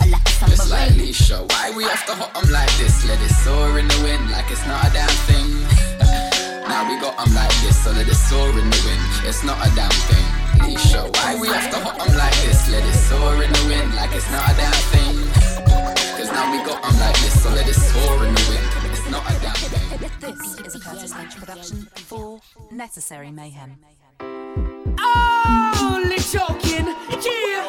they're 0.00 0.10
like 0.10 0.26
a 0.26 0.52
It's 0.52 0.70
like 0.70 0.88
submarine. 0.90 1.12
Leisha, 1.12 1.38
why 1.52 1.70
we 1.76 1.84
have 1.84 2.04
to 2.06 2.14
hot 2.14 2.32
'em 2.36 2.50
like 2.50 2.72
this? 2.78 3.04
Let 3.08 3.20
it 3.22 3.34
soar 3.44 3.78
in 3.78 3.88
the 3.88 3.98
wind 4.04 4.30
like 4.30 4.50
it's 4.50 4.64
not 4.66 4.84
a 4.86 4.90
damn 4.92 5.16
thing. 5.28 5.48
now 6.70 6.82
we 6.88 6.94
got 7.00 7.14
'em 7.20 7.34
like 7.34 7.54
this, 7.62 7.76
so 7.84 7.90
let 7.92 8.08
it 8.08 8.14
soar 8.28 8.50
in 8.50 8.68
the 8.70 8.80
wind. 8.86 9.02
It's 9.28 9.42
not 9.44 9.58
a 9.66 9.68
damn 9.74 9.90
thing. 10.10 10.26
Leisha, 10.66 11.02
why 11.16 11.34
we 11.40 11.48
have 11.48 11.70
to 11.72 11.78
hot 11.80 11.96
'em 12.00 12.16
like 12.16 12.36
this? 12.44 12.68
Let 12.70 12.84
it 12.84 12.98
soar 13.08 13.42
in 13.42 13.50
the 13.52 13.64
wind 13.70 13.94
like 13.94 14.12
it's 14.14 14.30
not 14.30 14.44
a 14.50 14.54
damn 14.60 14.80
thing. 14.92 15.16
Cause 16.16 16.30
now 16.32 16.46
we 16.52 16.58
got 16.64 16.78
'em 16.84 16.96
like 17.00 17.18
this, 17.22 17.34
so 17.42 17.48
let 17.50 17.66
it 17.68 17.74
soar 17.74 18.24
in 18.26 18.34
the 18.34 18.44
wind. 18.50 18.68
It's 18.90 19.08
not 19.10 19.24
a 19.30 19.34
damn 19.44 19.54
thing. 19.72 20.10
This 20.20 20.42
is 20.66 20.74
a 20.74 20.80
Curtis 20.80 21.12
Lynch 21.16 21.36
production 21.36 21.88
for 22.10 22.40
Necessary 22.70 23.30
Mayhem. 23.30 23.76
Oh! 24.98 25.35
Only 25.80 26.18
joking, 26.18 26.86
yeah. 27.24 27.62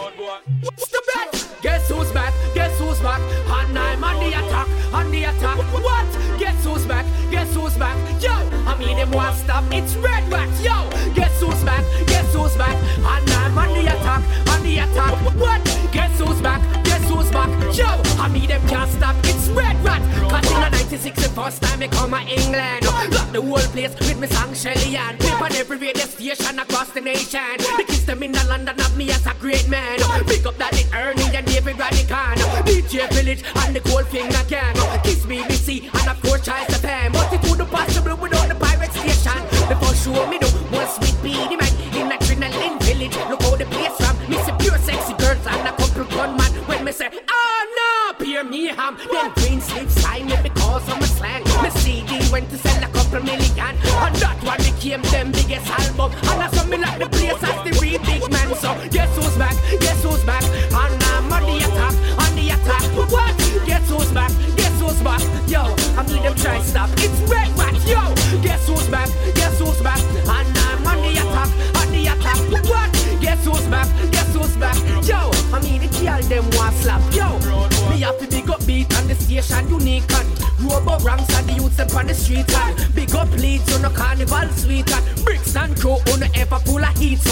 What's 0.62 0.88
the 0.90 1.02
bet? 1.14 1.62
Guess 1.62 1.90
who's 1.90 2.12
back? 2.12 2.34
Guess 2.54 2.80
who's 2.80 3.00
back? 3.00 3.22
And 3.48 3.78
I'm 3.78 4.04
on 4.04 4.20
the 4.20 4.30
attack, 4.30 4.68
on 4.94 5.12
the 5.12 5.24
attack. 5.24 5.58
What? 5.74 6.40
Guess 6.40 6.66
who's 6.66 6.86
back? 6.86 7.06
Guess 7.32 7.54
who's 7.56 7.76
back? 7.78 7.98
Yo, 8.22 8.32
I 8.66 8.78
mean 8.78 8.98
them 8.98 9.12
want 9.12 9.36
stop. 9.36 9.64
It's 9.72 9.96
Red 9.96 10.32
Rat. 10.32 10.50
Yo, 10.62 10.90
guess 11.14 11.40
who's 11.42 11.64
back? 11.64 11.84
Guess 12.08 12.34
who's 12.34 12.56
back? 12.56 12.76
And 12.98 13.30
I'm 13.32 13.58
on 13.58 13.74
the 13.74 13.86
attack, 13.88 14.24
on 14.50 14.64
the 14.64 14.78
attack. 14.80 15.14
What? 15.36 15.64
Guess 15.92 16.07
first 21.48 21.64
time 21.64 21.82
I 21.82 21.88
come 21.88 22.12
to 22.12 22.20
England. 22.28 22.84
Lock 23.16 23.32
the 23.32 23.42
whole 23.42 23.68
place 23.72 23.96
with 24.00 24.20
me 24.20 24.28
song 24.28 24.54
Shelly 24.54 24.98
and 24.98 25.18
Clip 25.18 25.42
on 25.42 25.54
every 25.56 25.78
radio 25.78 26.04
station 26.04 26.60
across 26.60 26.90
the 26.92 27.00
nation. 27.00 27.56
The 27.78 27.86
kids 27.88 28.06
them 28.06 28.22
in 28.22 28.34
the 28.34 28.44
London 28.50 28.78
have 28.78 28.98
me 28.98 29.10
as 29.12 29.26
a 29.26 29.34
great 29.40 29.68
man. 29.70 29.98
Pick 30.28 30.46
up 30.46 30.58
that 30.58 30.74
it 30.74 30.94
Ernie 30.94 31.36
and 31.38 31.48
David 31.48 31.78
Rodigan. 31.78 32.36
DJ 32.68 33.08
Village 33.14 33.44
and 33.64 33.74
the 33.74 33.80
Goldfinger 33.80 34.37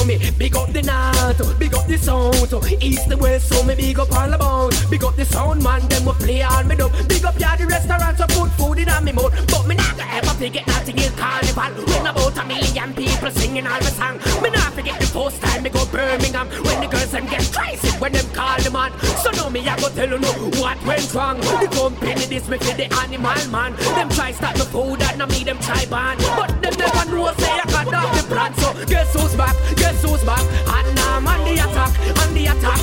me 0.06 0.20
big 0.38 0.56
up 0.56 0.72
the 0.72 0.82
north, 0.82 1.60
big 1.60 1.74
up 1.74 1.88
the 1.88 1.98
south, 1.98 2.54
east 2.82 3.10
the 3.10 3.18
west 3.18 3.50
so 3.50 3.64
me 3.64 3.76
big 3.76 4.00
up 4.00 4.12
all 4.12 4.32
about. 4.32 4.74
Big 4.90 5.04
up 5.04 5.16
the 5.16 5.26
sound 5.26 5.64
man 5.64 5.82
them 5.88 6.06
will 6.06 6.14
play 6.14 6.42
on 6.42 6.68
me 6.68 6.76
dub. 6.76 6.92
Big 7.08 7.26
up 7.26 7.36
yeah 7.40 7.56
the 7.56 7.66
restaurants 7.66 8.20
so 8.20 8.28
put 8.28 8.52
food 8.52 8.78
in 8.78 9.04
me 9.04 9.12
mouth, 9.12 9.34
but 9.48 9.68
me 9.68 9.76
not 9.76 10.00
ever 10.00 10.34
forget 10.38 10.68
nothing 10.68 10.98
in 10.98 11.12
carnival 11.14 11.74
when 11.86 12.08
about 12.08 12.38
a 12.38 12.46
million 12.46 12.94
people 12.94 13.32
singing 13.32 13.68
all 13.68 13.80
the 13.80 13.92
song. 13.92 14.18
Me 14.42 14.50
not 14.50 14.74
forget 14.74 15.00
the 15.00 15.08
first 15.08 15.42
time 15.42 15.64
me 15.64 15.70
go 15.70 15.86
Birmingham 15.86 16.48
when 16.64 16.82
the 16.82 16.88
girls 16.88 17.12
them 17.12 17.26
get 17.26 17.46
crazy 17.52 17.90
when 18.00 18.12
them 18.12 18.26
call 18.34 18.62
the 18.62 18.72
man. 18.72 18.92
So 19.24 19.32
now 19.32 19.50
me 19.50 19.68
I 19.68 19.80
go 19.80 19.90
tell 19.90 20.10
you 20.10 20.20
know 20.20 20.34
what 20.62 20.78
went 20.86 21.14
wrong. 21.14 21.40
The 21.40 21.70
company 21.74 22.26
this 22.26 22.48
me 22.48 22.58
for 22.58 22.76
the 22.76 22.88
animal 23.02 23.42
man. 23.50 23.76
Them 23.98 24.10
try 24.10 24.32
start 24.32 24.56
the 24.56 24.66
food 24.66 25.02
and 25.02 25.32
me 25.32 25.44
them 25.44 25.60
try 25.60 25.86
ban, 25.86 26.18
but 26.38 26.62
them 26.62 26.74
never 26.78 27.06
know 27.12 27.34
say 27.38 27.52
I 27.52 27.66
got 27.72 27.94
off 27.94 28.15
plan. 28.26 28.54
So 28.56 28.74
guess 28.86 29.14
who's 29.14 29.36
back? 29.36 29.56
Guess 29.76 30.02
who's 30.04 30.24
back? 30.24 30.44
And 30.68 31.00
I'm 31.00 31.28
on 31.28 31.44
the 31.46 31.54
attack, 31.54 31.94
on 32.22 32.34
the 32.34 32.46
attack. 32.48 32.82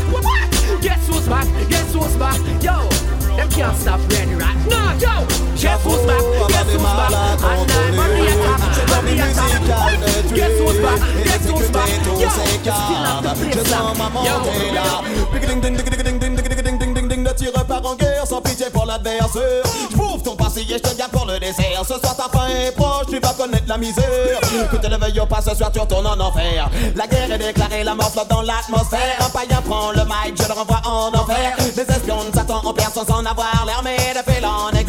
Guess 0.81 1.09
who's 1.09 1.28
back? 1.28 1.46
Guess 1.68 1.92
who's 1.94 2.16
back? 2.16 2.38
Yo. 2.62 2.88
Them 3.37 3.48
can't 3.48 3.76
stop 3.76 4.00
ready 4.12 4.35
right 4.35 4.61
now, 4.68 4.92
yo. 5.00 5.26
Guess 5.57 5.83
who's 5.85 6.05
back? 6.05 6.22
Guess 6.52 6.72
who's 6.72 6.83
back? 6.83 7.12
And 7.12 7.70
I'm 7.70 7.98
on 7.98 8.11
the 8.12 8.26
attack, 8.28 8.61
on 8.92 9.05
the 9.05 9.14
attack. 9.24 9.52
Guess 10.37 10.59
who's 10.59 10.78
back? 10.81 11.00
Guess 11.24 11.50
who's 11.50 11.70
back? 11.70 11.88
Yo, 12.07 12.28
still 12.28 12.76
have 12.76 13.22
the 13.22 13.35
place 13.35 13.72
Ne 14.62 16.38
tire 16.38 16.41
en 17.80 17.94
guerre 17.94 18.26
sans 18.26 18.40
pitié 18.40 18.66
pour 18.72 18.85
l'adversaire. 18.85 19.62
J'bouffe 19.90 20.22
ton 20.22 20.37
passé 20.37 20.61
et 20.61 20.74
je 20.74 20.78
te 20.78 20.96
garde 20.96 21.11
pour 21.11 21.26
le 21.26 21.38
dessert. 21.38 21.82
Ce 21.82 21.94
soir 21.94 22.16
ta 22.16 22.28
fin 22.28 22.48
est 22.48 22.72
proche, 22.72 23.06
tu 23.08 23.18
vas 23.18 23.32
connaître 23.32 23.64
la 23.66 23.78
misère. 23.78 24.40
Que 24.70 24.76
te 24.76 24.87
l'éveilles 24.87 25.26
pas 25.28 25.40
ce 25.40 25.54
soir, 25.54 25.72
tu 25.72 25.80
retournes 25.80 26.06
en 26.06 26.20
enfer. 26.20 26.70
La 26.94 27.06
guerre 27.06 27.32
est 27.32 27.38
déclarée, 27.38 27.85
la 27.85 27.94
mort 27.94 28.11
flotte 28.11 28.28
dans 28.28 28.42
l'atmosphère. 28.42 29.16
Un 29.20 29.30
païen 29.30 29.62
prend 29.62 29.92
le 29.92 30.04
mic, 30.04 30.37
je 30.37 30.48
le 30.48 30.52
renvoie 30.52 30.82
en 30.85 31.08
enfer. 31.08 31.56
Des 31.74 31.82
espions 31.82 32.24
de 32.30 32.35
Satan 32.35 32.61
en 32.64 32.74
personne 32.74 33.06
sans 33.06 33.24
avoir 33.24 33.64
l'armée 33.66 33.96
de 33.96 34.22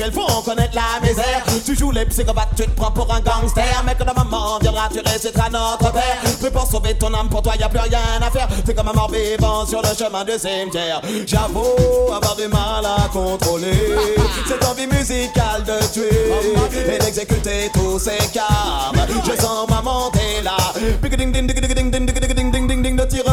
qu'ils 0.03 0.13
font 0.13 0.41
connaître 0.41 0.75
la 0.75 1.07
misère. 1.07 1.43
Tu 1.65 1.75
joues 1.75 1.91
les 1.91 2.05
psychopathes, 2.05 2.49
tu 2.55 2.63
te 2.63 2.69
prends 2.71 2.91
pour 2.91 3.11
un 3.13 3.21
gangster. 3.21 3.83
Mais 3.85 3.95
quand 3.97 4.05
ta 4.05 4.13
maman 4.13 4.59
viendra, 4.59 4.89
tu 4.91 4.99
réciteras 4.99 5.49
notre 5.49 5.91
père. 5.91 6.17
Mais 6.41 6.51
pour 6.51 6.67
sauver 6.67 6.95
ton 6.95 7.13
âme, 7.13 7.29
pour 7.29 7.41
toi, 7.41 7.53
y 7.59 7.63
a 7.63 7.69
plus 7.69 7.79
rien 7.79 7.99
à 8.21 8.29
faire. 8.29 8.47
T'es 8.65 8.73
comme 8.73 8.89
un 8.89 8.93
mort 8.93 9.11
vivant 9.11 9.65
sur 9.65 9.81
le 9.81 9.89
chemin 9.97 10.23
du 10.23 10.33
cimetière. 10.33 11.01
J'avoue 11.25 12.13
avoir 12.13 12.35
du 12.35 12.47
mal 12.47 12.85
à 12.85 13.07
contrôler 13.09 13.95
cette 14.47 14.63
envie 14.65 14.87
musicale 14.87 15.63
de 15.63 15.93
tuer 15.93 16.95
et 16.95 16.99
d'exécuter 16.99 17.71
tous 17.73 17.99
ces 17.99 18.17
câbles. 18.31 19.07
Je 19.25 19.41
sens 19.41 19.69
ma 19.69 19.81
montée 19.81 20.41
là. 20.43 20.57
ding 21.01 21.31
ding 21.31 21.47
ding 21.47 21.91
ding 21.91 21.91
ding 21.91 22.22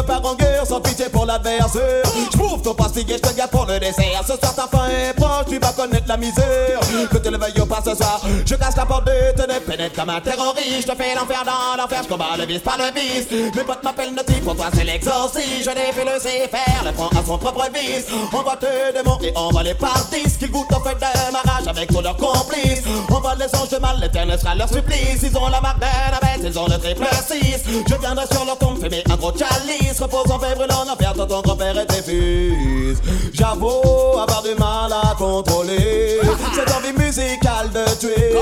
ne 0.01 0.07
pas 0.07 0.21
en 0.27 0.35
guerre 0.35 0.65
sans 0.65 0.81
pitié 0.81 1.05
pour 1.09 1.25
l'adversaire. 1.25 2.03
J'bouffe 2.33 2.61
ton 2.63 2.73
pastille 2.73 3.05
et 3.09 3.13
je 3.13 3.19
te 3.19 3.35
garde 3.35 3.51
pour 3.51 3.65
le 3.65 3.79
dessert. 3.79 4.21
Ce 4.21 4.37
soir 4.37 4.55
ta 4.55 4.67
fin 4.67 4.87
est 4.87 5.13
proche, 5.13 5.45
tu 5.49 5.59
vas 5.59 5.71
connaître 5.71 6.07
la 6.07 6.17
misère. 6.17 6.79
Que 7.11 7.17
te 7.17 7.29
l'éveilles 7.29 7.53
pas 7.67 7.81
ce 7.85 7.95
soir, 7.95 8.21
je 8.45 8.55
casse 8.55 8.75
la 8.75 8.85
porte 8.85 9.05
de 9.05 9.41
te 9.41 9.59
pénètre 9.59 9.95
comme 9.95 10.09
un 10.09 10.21
terroriste. 10.21 10.81
Je 10.81 10.87
te 10.87 10.95
fais 10.95 11.15
l'enfer 11.15 11.43
dans 11.45 11.81
l'enfer, 11.81 12.01
je 12.03 12.09
combats 12.09 12.37
le 12.37 12.45
vice 12.45 12.61
par 12.61 12.77
le 12.77 12.85
vice. 12.99 13.27
Mes 13.55 13.63
potes 13.63 13.83
m'appellent 13.83 14.13
Naughty, 14.13 14.41
pour 14.41 14.55
toi 14.55 14.67
c'est 14.73 14.83
l'exorcisme. 14.83 15.49
Je 15.61 15.69
défie 15.69 16.05
le 16.05 16.19
faire, 16.19 16.83
le 16.85 16.91
prend 16.91 17.09
à 17.09 17.25
son 17.25 17.37
propre 17.37 17.67
vice. 17.73 18.05
On 18.33 18.41
va 18.41 18.55
tes 18.55 18.93
démons 18.93 19.19
et 19.23 19.33
on 19.35 19.49
va 19.49 19.63
les 19.63 19.73
parties. 19.73 20.21
Qu'ils 20.39 20.49
goûtent 20.49 20.71
au 20.71 20.79
fait 20.79 20.95
démarrage 20.95 21.67
avec 21.67 21.89
tous 21.89 22.01
leurs 22.01 22.17
complices. 22.17 22.83
On 23.09 23.19
va 23.19 23.35
les 23.35 23.45
anges 23.59 23.69
de 23.69 23.77
mal, 23.77 23.99
l'éternel 23.99 24.39
sera 24.39 24.55
leur 24.55 24.67
supplice. 24.67 25.21
Ils 25.21 25.37
ont 25.37 25.47
la 25.49 25.61
marque 25.61 25.79
d'un 25.79 25.87
bête, 26.37 26.51
ils 26.51 26.59
ont 26.59 26.67
le 26.67 26.77
triple 26.77 27.05
6. 27.27 27.63
Je 27.87 27.95
viendrai 27.95 28.25
sur 28.31 28.45
leur 28.45 28.57
tombe 28.57 28.81
fumer 28.81 29.03
un 29.09 29.15
gros 29.15 29.31
chalice. 29.31 29.99
Repose 29.99 30.31
en 30.31 30.37
brûlant 30.37 30.85
en 30.85 30.93
enfer, 30.93 31.13
ton 31.13 31.41
grand-père 31.41 31.77
et 31.79 31.85
tes 31.85 32.01
fils. 32.01 32.99
J'avoue 33.33 34.19
avoir 34.19 34.43
du 34.43 34.55
mal 34.55 34.91
à 34.91 35.15
contrôler 35.15 36.19
cette 36.53 36.71
envie 36.71 36.93
musicale 36.93 37.69
de 37.73 37.99
tuer 37.99 38.33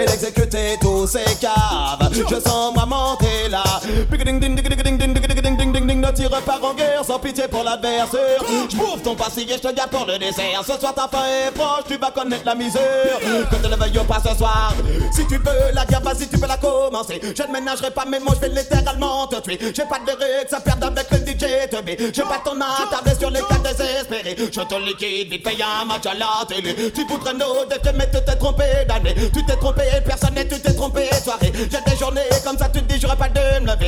et 0.00 0.06
d'exécuter 0.06 0.78
tous 0.80 1.06
ces 1.06 1.36
caves. 1.40 2.01
Je 2.10 2.40
sens 2.40 2.74
ma 2.74 2.86
montée 2.86 3.48
là. 3.50 3.62
Ding 4.10 4.40
ding 4.40 4.40
ding 4.40 4.56
ding 4.56 4.82
ding 4.82 4.98
ding 4.98 5.56
ding 5.56 5.72
ding 5.72 5.86
ding 5.86 6.00
ne 6.00 6.10
tire 6.10 6.30
pas 6.30 6.58
en 6.62 6.74
guerre 6.74 7.04
sans 7.04 7.18
pitié 7.18 7.48
pour 7.48 7.62
l'adversaire. 7.62 8.40
J'bouffe 8.68 9.02
ton 9.02 9.14
passé 9.14 9.42
et 9.42 9.54
je 9.54 9.58
te 9.58 9.72
garde 9.72 9.90
pour 9.90 10.06
le 10.06 10.18
dessert. 10.18 10.62
Ce 10.66 10.78
soir 10.78 10.94
ta 10.94 11.08
fin 11.08 11.24
est 11.26 11.52
proche, 11.52 11.84
tu 11.88 11.96
vas 11.96 12.10
connaître 12.10 12.44
la 12.44 12.54
misère. 12.54 13.18
Que 13.50 13.56
te 13.56 13.66
l'éveilles 13.66 14.04
pas 14.06 14.20
ce 14.26 14.36
soir? 14.36 14.74
Si 15.12 15.26
tu 15.26 15.36
veux 15.36 15.72
la 15.74 15.84
guerre, 15.84 16.00
vas-y, 16.00 16.28
tu 16.28 16.38
peux 16.38 16.46
la 16.46 16.56
commencer. 16.56 17.20
Je 17.22 17.42
ne 17.42 17.52
ménagerai 17.52 17.90
pas 17.90 18.04
mes 18.04 18.18
mots, 18.18 18.34
je 18.34 18.40
vais 18.40 18.48
littéralement 18.48 19.26
te 19.26 19.40
tuer. 19.40 19.58
J'ai 19.60 19.84
pas 19.84 19.98
de 19.98 20.10
règles, 20.10 20.48
ça 20.48 20.60
perd 20.60 20.82
avec 20.82 21.10
le 21.10 21.18
DJ 21.18 21.68
te 21.70 21.82
met. 21.84 21.96
J'ai 22.12 22.22
pas 22.22 22.40
ton 22.44 22.58
attablé 22.60 23.14
sur 23.18 23.30
les 23.30 23.40
cas 23.40 23.58
désespérés. 23.62 24.36
Je 24.38 24.60
te 24.60 24.74
liquide, 24.74 25.30
vite 25.30 25.44
paye 25.44 25.62
un 25.62 25.84
match 25.84 26.06
à 26.06 26.14
la 26.14 26.44
télé. 26.48 26.92
Tu 26.92 27.04
voudrais 27.06 27.34
nos 27.34 27.64
défis, 27.66 27.96
mais 27.96 28.08
tu 28.10 28.18
t'es 28.24 28.36
trompé 28.36 28.64
d'année. 28.88 29.14
Tu 29.32 29.44
t'es 29.44 29.56
trompé, 29.56 29.82
personne 30.04 30.38
et 30.38 30.48
tu 30.48 30.60
t'es 30.60 30.74
trompé 30.74 31.08
soirée. 31.22 31.52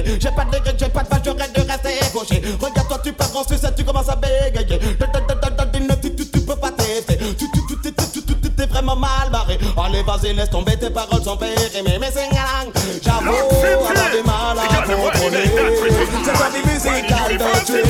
J'ai 0.05 0.31
pas 0.31 0.45
de 0.45 0.57
regrets, 0.57 0.75
j'ai 0.79 0.89
pas 0.89 1.03
de 1.03 1.09
vache, 1.09 1.21
j'aurais 1.25 1.49
de 1.49 1.61
rester 1.61 2.13
gaucher. 2.13 2.43
Regarde, 2.61 2.89
toi, 2.89 3.01
tu 3.03 3.13
pars 3.13 3.37
en 3.37 3.45
sucette, 3.45 3.75
tu 3.77 3.85
commences 3.85 4.09
à 4.09 4.17
bégayer. 4.17 4.79
Tu 4.79 6.41
peux 6.41 6.57
pas 6.57 6.71
t'aider. 6.71 7.19
Tu, 7.39 7.47
t'es 8.57 8.67
vraiment 8.67 8.97
mal 8.97 9.31
barré. 9.31 9.59
Allez, 9.77 10.03
vas-y, 10.03 10.35
laisse 10.35 10.51
tomber, 10.51 10.77
tes 10.77 10.91
paroles 10.91 11.23
sont 11.23 11.37
périmées. 11.37 11.99
Mais 12.01 12.11
c'est 12.13 12.29
galang, 12.31 12.71
j'avoue, 13.03 13.33
on 13.33 14.17
du 14.17 14.23
mal 14.25 14.59
à 14.59 14.67
contrôler. 14.83 15.51
C'est 16.25 16.33
pas 16.33 16.51
du 16.51 16.61
musical 16.69 17.33
de 17.33 17.65
tuer. 17.65 17.83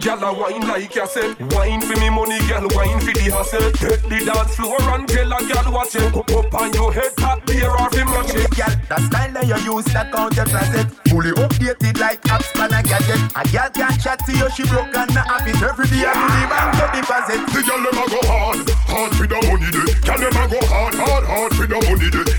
Gyal 0.00 0.24
a 0.24 0.32
wine 0.32 0.66
like 0.66 0.94
you 0.94 1.06
said 1.06 1.36
Wine 1.52 1.82
for 1.82 1.98
me 2.00 2.08
money, 2.08 2.38
gyal, 2.48 2.64
wine 2.74 3.00
for 3.00 3.12
the 3.12 3.28
hustle. 3.28 3.70
Take 3.72 4.00
the 4.08 4.24
dance 4.24 4.56
floor 4.56 4.80
and 4.94 5.06
tell 5.06 5.30
a 5.30 5.36
gyal 5.44 5.72
watch 5.72 5.94
it 5.94 6.16
Up, 6.16 6.30
up 6.30 6.54
on 6.54 6.72
your 6.72 6.90
head, 6.90 7.12
top 7.18 7.44
beer 7.44 7.68
or 7.68 7.90
fi 7.90 8.04
match 8.04 8.32
it. 8.32 8.48
Gyal, 8.56 8.88
that 8.88 9.02
style 9.02 9.32
that 9.32 9.44
you 9.44 9.76
use, 9.76 9.84
that 9.92 10.10
count 10.10 10.34
your 10.36 10.46
closet. 10.46 10.86
Fully 11.04 11.32
updated 11.36 12.00
like 12.00 12.22
apps 12.32 12.48
pan 12.54 12.72
a 12.72 12.80
gadget. 12.82 13.20
A 13.36 13.44
gyal 13.52 13.68
can't 13.74 14.00
chat 14.00 14.24
to 14.24 14.32
you, 14.32 14.48
she 14.56 14.64
broke 14.72 14.94
and 14.96 15.12
not 15.12 15.26
have 15.28 15.46
it 15.46 15.60
Every 15.60 15.84
day 15.92 16.08
I 16.08 16.16
do 16.16 16.26
the 16.32 16.42
bank 16.48 16.70
to 16.80 16.86
deposit. 16.96 17.40
The 17.52 17.60
gyal 17.60 17.84
dem 17.84 18.00
a 18.00 18.04
go 18.08 18.20
hard, 18.24 18.70
hard 18.88 19.12
for 19.12 19.26
the 19.26 19.36
money 19.52 19.68
day 19.68 19.92
Gyal 20.00 20.16
dem 20.16 20.32
a 20.32 20.48
go 20.48 20.58
hard, 20.64 20.94
hard 20.96 21.52
money 21.68 22.08
day 22.08 22.29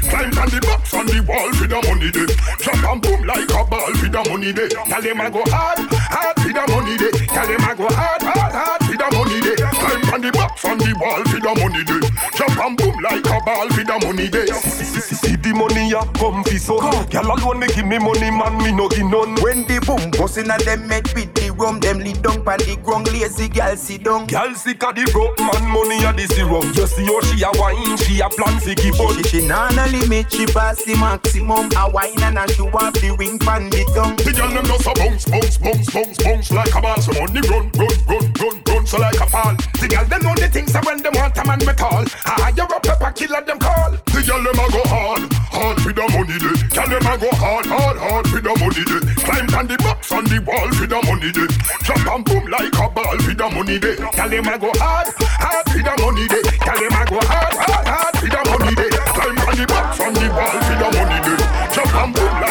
the 1.12 1.20
wall 1.28 1.50
with 1.60 1.70
the 1.70 1.80
money 1.88 2.10
day. 2.12 2.28
Jump 2.64 2.84
and 2.88 3.02
boom 3.02 3.22
like 3.28 3.52
a 3.52 3.62
ball 3.68 3.92
with 4.00 4.12
the 4.12 4.22
money 4.30 4.52
day. 4.54 4.70
Tell 4.70 5.02
them 5.02 5.22
I 5.22 5.30
go 5.30 5.44
hard, 5.52 5.80
hard 5.92 6.38
with 6.44 6.56
the 6.56 6.64
money 6.72 6.96
day. 6.98 7.12
Tell 7.28 7.48
them 7.48 7.62
I 7.62 7.74
go 7.76 7.88
hard, 7.92 8.22
hard, 8.24 8.54
hard 8.56 8.82
with 8.88 9.00
the 9.00 9.08
money 9.12 9.40
day. 9.44 9.56
Climb 9.60 10.14
on 10.16 10.22
the 10.22 10.32
box 10.32 10.66
on 10.66 10.78
the 10.80 10.92
wall 11.00 11.22
with 11.28 11.44
the 11.44 11.54
money 11.60 11.84
day. 11.84 12.02
Jump 12.40 12.58
and 12.64 12.76
boom 12.78 12.96
like 13.04 13.26
a 13.28 13.38
ball 13.44 13.68
with 13.76 13.88
the 13.88 13.98
money 14.08 14.28
day. 14.32 14.48
See 14.48 15.36
the 15.36 15.52
money 15.54 15.92
ya 15.92 16.06
come 16.16 16.44
fi 16.44 16.58
so. 16.58 16.80
Girl 16.80 17.28
alone 17.28 17.60
me 17.60 17.68
give 17.76 17.86
me 17.86 18.00
money, 18.00 18.32
man 18.32 18.58
me 18.64 18.72
no 18.72 18.88
give 18.88 19.06
none. 19.12 19.36
When 19.44 19.68
the 19.68 19.84
boom 19.84 20.12
bustin' 20.16 20.50
a 20.52 20.58
them 20.64 20.88
make 20.88 21.12
with 21.14 21.34
the 21.36 21.51
rum, 21.62 21.80
them 21.80 22.00
lead 22.00 22.22
down 22.22 22.44
pon 22.44 22.58
the 22.58 22.76
ground, 22.84 23.06
lazy 23.14 23.48
gal 23.48 23.78
sit 23.78 24.04
down. 24.04 24.26
Girl 24.26 24.54
sick 24.56 24.84
of 24.84 24.96
the 24.96 25.06
broke 25.14 25.38
man, 25.38 25.64
money 25.70 26.02
a 26.02 26.12
the 26.12 26.26
zero. 26.34 26.66
You 26.74 26.88
see 26.90 27.06
how 27.06 27.22
she 27.30 27.46
a 27.46 27.52
wine, 27.62 27.98
she 28.02 28.20
a 28.20 28.28
plan 28.28 28.58
fi 28.60 28.74
give 28.74 29.00
up. 29.00 29.14
She, 29.22 29.24
she 29.30 29.48
nah 29.48 29.70
no 29.70 29.86
limit, 29.94 30.34
she 30.34 30.46
pass 30.50 30.84
the 30.84 30.98
maximum. 30.98 31.70
A 31.78 31.90
wine 31.94 32.18
and 32.26 32.42
a 32.42 32.50
show 32.52 32.68
off 32.74 32.98
the 32.98 33.14
ring 33.14 33.38
pon 33.38 33.70
the 33.70 33.86
tongue. 33.94 34.18
The 34.18 34.34
girl 34.34 34.50
them 34.50 34.66
just 34.66 34.90
a 34.90 34.94
bounce, 34.98 35.26
bounce, 35.30 35.58
bounce, 35.62 35.88
bounce, 35.94 36.18
bounce 36.18 36.52
like 36.52 36.74
a 36.74 36.82
ball. 36.82 36.98
So 36.98 37.14
money 37.14 37.42
run, 37.46 37.70
run, 37.78 37.94
run, 38.10 38.26
run, 38.42 38.56
run, 38.66 38.84
so 38.90 38.98
like 38.98 39.22
a 39.22 39.28
fall. 39.30 39.54
The 39.78 39.86
girl 39.86 40.06
them 40.10 40.22
know 40.26 40.34
the 40.34 40.50
things 40.50 40.74
that 40.74 40.84
when 40.84 40.98
them 41.06 41.14
want 41.14 41.38
a 41.38 41.46
man 41.46 41.62
me 41.62 41.74
call. 41.78 42.04
Ah, 42.26 42.50
you 42.50 42.66
a 42.66 42.78
pepper 42.82 43.12
killer 43.14 43.42
them 43.46 43.62
call. 43.62 43.94
The 44.10 44.20
girl 44.26 44.42
them 44.42 44.58
a 44.58 44.66
go 44.74 44.82
hard, 44.90 45.30
hard 45.54 45.78
for 45.86 45.94
the 45.94 46.06
money 46.10 46.38
day. 46.42 46.58
Girl 46.74 46.90
them 46.90 47.06
a 47.06 47.14
go 47.22 47.30
hard, 47.38 47.66
hard, 47.70 47.98
hard 48.02 48.26
for 48.26 48.42
the 48.42 48.54
money 48.58 48.82
day. 48.82 49.02
Climb 49.22 49.50
on 49.54 49.68
the 49.70 49.78
box 49.86 50.12
on 50.12 50.26
the 50.26 50.42
wall 50.42 50.70
for 50.74 50.90
the 50.90 50.98
money 51.06 51.30
day. 51.30 51.51
Jump 51.84 52.08
and 52.08 52.26
boom 52.26 52.46
like 52.52 52.74
a 52.76 52.86
ball 52.90 53.18
for 53.20 53.34
the 53.34 53.48
money 53.50 53.80
day. 53.80 53.96
Girl 53.96 54.30
them 54.30 54.48
a 54.48 54.56
go 54.58 54.72
hard, 54.78 55.08
hard 55.18 55.66
for 55.72 55.82
the 55.82 55.94
money 56.02 56.28
day. 56.28 56.44
Girl 56.60 56.80
them 56.80 56.98
a 56.98 57.04
go 57.08 57.20
hard, 57.28 57.54
hard, 57.56 57.86
hard 57.88 58.14
for 58.18 58.28
the 58.28 58.42
money 58.50 58.74
day. 58.76 58.92
Climb 58.92 59.38
on 59.40 59.56
the 59.56 59.66
box 59.68 60.00
on 60.00 60.14
the 60.14 60.28
wall 60.36 60.58
for 60.66 60.76
the 60.82 60.88
money 60.98 61.20
day. 61.24 61.40
Jump 61.72 61.96
and 61.96 62.12
boom 62.14 62.34
like 62.42 62.51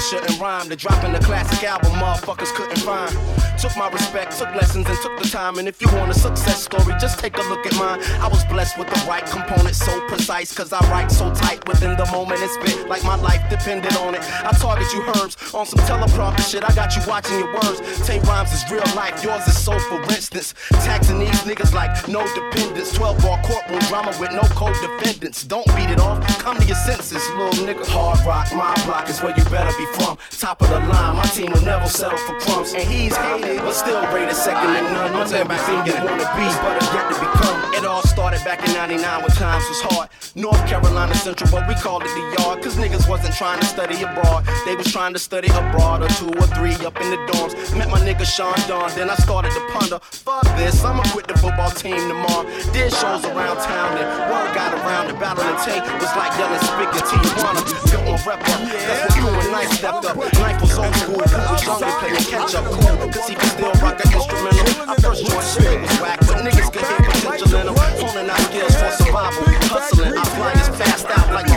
shouldn't 0.00 0.40
rhyme 0.40 0.68
to 0.68 0.76
dropping 0.76 1.12
the 1.12 1.18
classic 1.18 1.62
album 1.64 1.92
motherfuckers 1.92 2.52
couldn't 2.54 2.78
find. 2.78 3.12
Took 3.60 3.76
my 3.76 3.90
respect, 3.90 4.38
took 4.38 4.54
lessons, 4.54 4.86
and 4.88 4.98
took 5.02 5.18
the 5.20 5.28
time. 5.28 5.58
And 5.58 5.68
if 5.68 5.82
you 5.82 5.88
want 5.92 6.10
a 6.10 6.14
success 6.14 6.64
story, 6.64 6.94
just 6.98 7.18
take 7.18 7.36
a 7.36 7.42
look 7.42 7.66
at 7.66 7.74
mine. 7.76 8.00
I 8.20 8.28
was 8.28 8.42
blessed 8.46 8.78
with 8.78 8.88
the 8.88 9.00
right 9.06 9.24
components, 9.26 9.84
so 9.84 10.00
precise, 10.08 10.52
cause 10.56 10.72
I 10.72 10.80
write 10.90 11.10
so 11.10 11.32
tight 11.34 11.68
within 11.68 11.96
the 11.96 12.06
moment 12.06 12.40
and 12.40 12.50
spit 12.50 12.88
like 12.88 13.04
my 13.04 13.16
life 13.16 13.42
depended 13.50 13.94
on 13.98 14.14
it. 14.14 14.22
I 14.22 14.52
target 14.52 14.90
you 14.94 15.02
herbs 15.08 15.36
on 15.52 15.66
some 15.66 15.80
teleprompter 15.80 16.50
shit. 16.50 16.64
I 16.64 16.74
got 16.74 16.96
you 16.96 17.02
watching 17.06 17.38
your 17.38 17.52
words. 17.52 17.80
Tay 18.06 18.20
rhymes 18.20 18.52
is 18.52 18.64
real 18.70 18.88
life, 18.96 19.22
yours 19.22 19.46
is 19.46 19.62
so 19.62 19.78
for 19.78 20.00
instance. 20.04 20.54
Taxing 20.70 21.18
these 21.18 21.40
niggas 21.44 21.74
like 21.74 21.92
no 22.08 22.24
dependence. 22.34 22.94
12 22.94 23.22
bar 23.22 23.42
courtroom 23.42 23.80
drama 23.90 24.16
with 24.18 24.32
no 24.32 24.42
co-defendants. 24.56 25.44
Don't 25.44 25.66
beat 25.76 25.90
it 25.90 26.00
off, 26.00 26.24
come 26.38 26.56
to 26.56 26.66
your 26.66 26.76
senses, 26.76 27.28
little 27.36 27.66
nigga. 27.66 27.86
Hard 27.86 28.24
rock, 28.24 28.48
my 28.54 28.72
block 28.86 29.10
is 29.10 29.20
where 29.20 29.36
you 29.36 29.44
better 29.44 29.76
be 29.76 29.89
from. 29.94 30.18
Top 30.30 30.60
of 30.62 30.68
the 30.68 30.80
line, 30.80 31.16
my 31.16 31.24
team 31.24 31.52
will 31.52 31.62
never 31.62 31.86
settle 31.86 32.18
for 32.18 32.38
crumbs. 32.40 32.72
And 32.74 32.86
he's 32.86 33.16
hated, 33.16 33.58
but 33.58 33.72
still 33.72 34.00
rated 34.12 34.36
second 34.36 34.74
to 34.74 34.82
none. 34.94 35.14
On 35.14 35.26
everything 35.32 35.78
you 35.86 35.94
wanna 36.04 36.28
be, 36.36 36.46
but 36.62 36.76
it's 36.76 36.92
yet 36.94 37.06
to 37.12 37.16
become. 37.20 37.74
It 37.74 37.84
all 37.84 38.02
started 38.02 38.44
back 38.44 38.66
in 38.66 38.72
99 38.74 39.22
when 39.22 39.30
times 39.30 39.64
was 39.68 39.80
hard. 39.80 40.08
North 40.34 40.64
Carolina 40.66 41.14
Central, 41.14 41.50
but 41.50 41.66
we 41.68 41.74
called 41.74 42.02
it 42.04 42.12
the 42.14 42.42
yard. 42.42 42.62
Cause 42.62 42.76
niggas 42.76 43.08
wasn't 43.08 43.34
trying 43.34 43.58
to 43.60 43.66
study 43.66 44.02
abroad. 44.02 44.44
They 44.66 44.76
was 44.76 44.90
trying 44.92 45.12
to 45.12 45.18
study 45.18 45.48
abroad 45.48 46.02
or 46.02 46.08
two 46.20 46.28
or 46.28 46.46
three 46.54 46.74
up 46.84 47.00
in 47.00 47.10
the 47.10 47.16
dorms. 47.32 47.54
Met 47.76 47.88
my 47.90 47.98
nigga 48.00 48.24
Sean 48.24 48.54
Don, 48.68 48.90
then 48.94 49.08
I 49.10 49.16
started 49.16 49.52
to 49.52 49.60
ponder. 49.72 49.98
Fuck 50.02 50.44
this, 50.56 50.84
I'ma 50.84 51.02
quit 51.12 51.26
the 51.26 51.38
football 51.38 51.70
team 51.70 51.96
tomorrow. 51.96 52.44
Did 52.72 52.92
shows 52.92 53.24
around 53.24 53.56
town 53.64 53.96
and 53.98 54.08
word 54.30 54.54
got 54.54 54.74
around 54.74 55.08
the 55.08 55.14
battle 55.14 55.44
and 55.44 55.58
tank 55.64 55.82
was 56.00 56.12
like 56.16 56.36
yelling 56.38 56.60
spick 56.60 56.92
in 56.94 57.04
Tijuana. 57.08 57.62
Built 57.90 58.04
my 58.04 58.16
rep 58.28 58.40
up, 58.40 58.60
that's 58.70 59.16
what 59.16 59.24
cool 59.24 59.40
and 59.40 59.52
nice 59.52 59.79
stepped 59.80 60.04
up. 60.04 60.16
Life 60.16 60.60
was 60.60 60.78
old 60.78 60.94
school, 60.96 61.16
was 61.16 61.32
younger 61.64 61.90
playing 62.00 62.24
catch 62.28 62.54
up. 62.54 62.64
Cool, 62.64 63.08
cause 63.08 63.28
he 63.28 63.34
could 63.34 63.48
still 63.48 63.72
rock 63.80 63.96
an 64.04 64.12
instrumental. 64.12 64.90
I 64.90 64.94
first 65.00 65.24
joined 65.24 65.48
spit 65.48 65.80
was 65.80 66.00
whack, 66.00 66.18
but 66.20 66.36
niggas 66.44 66.68
could 66.72 66.84
hear 66.84 67.00
potential 67.08 67.48
in 67.56 67.66
him. 67.68 67.76
Honing 67.80 68.28
out 68.28 68.40
skills 68.44 68.76
for 68.76 68.90
survival. 69.00 69.44
Hustling, 69.72 70.12
I 70.18 70.24
fly 70.36 70.52
as 70.52 70.68
fast 70.76 71.06
out 71.16 71.32
like 71.32 71.48
a 71.48 71.56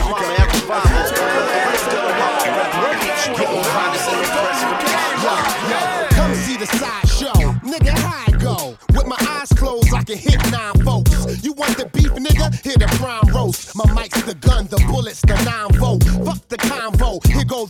yo, 5.68 6.08
come 6.16 6.34
see 6.34 6.56
the 6.56 6.66
side 6.66 7.08
show. 7.08 7.38
Nigga, 7.60 7.94
go? 8.40 8.76
With 8.94 9.06
my 9.06 9.16
eyes 9.28 9.48
closed, 9.50 9.92
I 9.92 10.02
can 10.02 10.18
hit 10.18 10.40
nine 10.50 10.74
folks. 10.84 11.42
You 11.42 11.52
want 11.52 11.76
the 11.76 11.86
beef, 11.86 12.12
nigga? 12.12 12.52
Hit 12.62 12.82
a 12.82 12.86
prime 12.96 13.26
roast. 13.34 13.74
My 13.74 13.90
mic's 13.92 14.22
the 14.22 14.34
gun, 14.34 14.66
the 14.66 14.82
bullets, 14.86 15.20
the 15.22 15.36
nine 15.44 15.72
volt. 15.80 16.04
Fuck 16.24 16.48
the 16.48 16.56
convo, 16.58 17.24
here 17.26 17.44
goes 17.44 17.68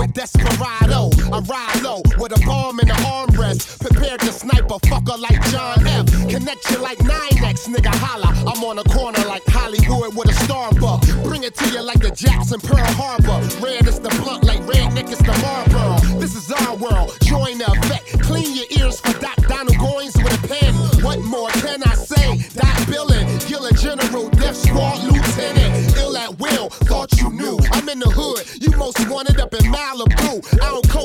with 0.00 0.14
Desperado. 0.14 1.10
I 1.30 1.40
ride 1.40 1.82
low 1.82 2.00
with 2.18 2.32
a 2.32 2.40
bomb 2.46 2.80
in 2.80 2.88
the 2.88 2.94
armrest. 3.04 3.80
Prepared 3.80 4.20
to 4.20 4.32
snipe 4.32 4.70
a 4.70 4.78
fucker 4.88 5.20
like 5.20 5.40
John 5.52 5.86
F. 5.86 6.06
Connect 6.28 6.70
you 6.70 6.78
like 6.78 6.98
9X, 6.98 7.68
nigga 7.68 7.94
holla. 7.94 8.32
I'm 8.48 8.64
on 8.64 8.78
a 8.78 8.84
corner 8.84 9.22
like 9.26 9.42
Hollywood 9.46 10.16
with 10.16 10.28
a 10.30 10.36
Starbucks. 10.44 11.22
Bring 11.22 11.44
it 11.44 11.54
to 11.56 11.68
you 11.68 11.82
like 11.82 12.00
the 12.00 12.10
Jackson 12.10 12.60
Pearl 12.60 12.92
Harbor. 12.96 13.38
Red 13.60 13.86
is 13.86 14.00
the 14.00 14.08
blunt 14.22 14.44
like 14.44 14.66
Red 14.66 14.94
Nick 14.94 15.08
is 15.08 15.18
the 15.18 15.36
Marlboro. 15.44 16.18
This 16.18 16.34
is 16.34 16.50
our 16.50 16.76
world, 16.76 17.16
join 17.22 17.58
the 17.58 17.70
effect. 17.70 18.22
Clean 18.22 18.56
your 18.56 18.68
ears 18.80 19.00
for 19.00 19.12
Doc 19.20 19.36
Donald 19.48 19.76
Goines 19.76 20.16
with 20.16 20.32
a 20.32 20.48
pen. 20.48 20.72
What 21.04 21.20
more 21.20 21.50
can 21.60 21.82
I 21.82 21.94
say? 21.94 22.48
Doc 22.54 22.76
Billin, 22.88 23.26
Gilla 23.46 23.72
General, 23.72 24.30
Def 24.30 24.56
Squad 24.56 25.04
Lieutenant. 25.04 25.96
Ill 25.98 26.16
at 26.16 26.38
will, 26.38 26.70
thought 26.88 27.12
you 27.20 27.30
knew. 27.30 27.58
I'm 27.72 27.88
in 27.90 27.98
the 27.98 28.08
hood, 28.08 28.48
you 28.62 28.70
most 28.78 28.98
wanted. 29.10 29.29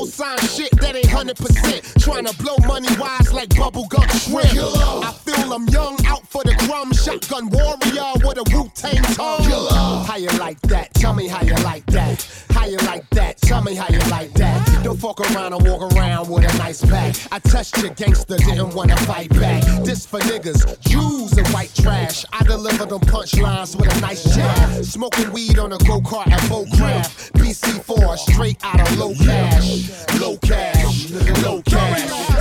Co-sign 0.06 0.38
shit 0.38 0.70
that 0.80 0.94
ain't 0.94 1.06
100%. 1.06 2.00
Trying 2.00 2.26
to 2.26 2.36
blow 2.42 2.56
money 2.66 2.88
wise 2.96 3.32
like 3.32 3.48
bubblegum 3.50 4.06
shrimp. 4.22 5.04
I 5.04 5.12
feel 5.12 5.52
I'm 5.52 5.66
young, 5.68 5.98
out 6.06 6.26
for 6.28 6.44
the 6.44 6.54
crumb. 6.66 6.92
Shotgun 6.92 7.50
warrior 7.50 8.12
with 8.24 8.38
a 8.38 8.44
Wu-Tang 8.54 9.02
tongue. 9.14 10.04
How 10.06 10.16
you 10.16 10.28
like 10.38 10.60
that? 10.62 10.94
Tell 10.94 11.12
me 11.12 11.26
how 11.26 11.42
you 11.42 11.54
like 11.64 11.84
that. 11.86 12.24
How 12.50 12.66
you 12.66 12.78
like? 12.78 13.05
Tell 13.46 13.62
me 13.62 13.76
how 13.76 13.86
you 13.88 14.00
like 14.10 14.32
that. 14.34 14.82
Don't 14.82 14.98
fuck 14.98 15.20
around 15.20 15.52
and 15.52 15.64
walk 15.68 15.92
around 15.92 16.28
with 16.28 16.52
a 16.52 16.58
nice 16.58 16.84
pack. 16.84 17.14
I 17.30 17.38
touched 17.38 17.78
your 17.78 17.90
gangster, 17.90 18.36
didn't 18.36 18.74
wanna 18.74 18.96
fight 18.98 19.30
back. 19.30 19.62
This 19.84 20.04
for 20.04 20.18
niggas, 20.18 20.80
Jews 20.80 21.38
and 21.38 21.46
white 21.48 21.72
trash. 21.72 22.24
I 22.32 22.42
deliver 22.42 22.86
them 22.86 23.00
punchlines 23.02 23.76
with 23.78 23.96
a 23.96 24.00
nice 24.00 24.24
jab. 24.34 24.84
Smoking 24.84 25.30
weed 25.32 25.60
on 25.60 25.72
a 25.72 25.78
go-kart 25.78 26.26
at 26.26 26.40
Bowcraft. 26.50 27.30
BC4, 27.34 28.18
straight 28.18 28.58
out 28.64 28.80
of 28.80 28.98
low 28.98 29.14
cash. 29.14 29.90
Low 30.20 30.36
cash, 30.38 31.10
low 31.44 31.62
cash, 31.62 32.10
low 32.10 32.35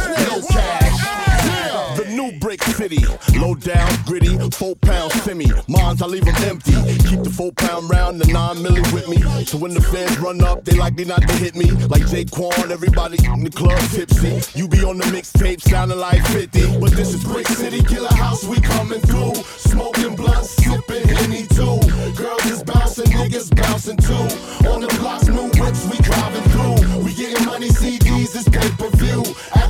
city, 2.75 3.05
low 3.39 3.55
down, 3.55 3.89
gritty, 4.05 4.37
four 4.51 4.75
pound 4.75 5.11
semi. 5.23 5.47
Mines, 5.67 6.01
I 6.01 6.07
leave 6.07 6.25
them 6.25 6.35
empty. 6.43 6.73
Keep 7.07 7.23
the 7.23 7.31
four 7.33 7.51
pound 7.53 7.89
round, 7.89 8.19
the 8.19 8.31
nine 8.31 8.57
milli 8.57 8.83
with 8.93 9.07
me. 9.07 9.17
So 9.45 9.57
when 9.57 9.73
the 9.73 9.81
feds 9.81 10.19
run 10.19 10.43
up, 10.43 10.65
they 10.65 10.77
likely 10.77 11.05
not 11.05 11.21
to 11.21 11.33
hit 11.35 11.55
me. 11.55 11.71
Like 11.87 12.05
Jay 12.07 12.25
Jaquan, 12.25 12.71
everybody 12.71 13.17
in 13.25 13.43
the 13.43 13.49
club 13.49 13.79
tipsy. 13.91 14.41
You 14.59 14.67
be 14.67 14.83
on 14.83 14.97
the 14.97 15.05
mixtape 15.05 15.61
sounding 15.61 15.99
like 15.99 16.21
50. 16.27 16.79
But 16.79 16.91
this 16.91 17.13
is 17.13 17.23
Brick 17.23 17.47
City, 17.47 17.81
Gilla 17.81 18.13
House, 18.13 18.43
we 18.43 18.59
coming 18.59 18.99
through. 19.01 19.35
Smoking 19.71 20.15
blunts, 20.15 20.51
sipping 20.51 21.07
Henny 21.07 21.47
too. 21.47 21.79
Girls 22.19 22.45
is 22.45 22.63
bouncing, 22.63 23.07
niggas 23.07 23.55
bouncing 23.55 23.97
too. 23.97 24.27
On 24.69 24.81
the 24.81 24.91
blocks, 24.99 25.27
new 25.27 25.47
whips, 25.61 25.87
we 25.89 25.97
driving 26.03 26.43
through. 26.51 27.03
We 27.03 27.13
getting 27.13 27.45
money, 27.45 27.69
CDs, 27.69 28.35
it's 28.35 28.49
pay 28.49 28.69
per 28.75 28.89
view. 28.97 29.23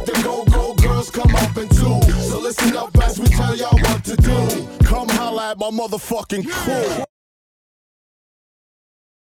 The 0.06 0.22
go 0.24 0.46
go, 0.46 0.74
girls 0.76 1.10
come 1.10 1.34
up 1.36 1.58
in 1.58 1.68
two. 1.70 2.05
Listen 2.46 2.78
up 2.78 2.96
as 3.00 3.20
we 3.20 3.26
tell 3.26 3.56
y'all 3.56 3.76
what 3.76 4.04
to 4.04 4.16
do. 4.18 4.86
Come 4.86 5.10
holla 5.10 5.50
at 5.50 5.58
my 5.58 5.72
motherfucking 5.72 6.48
crew. 6.48 7.15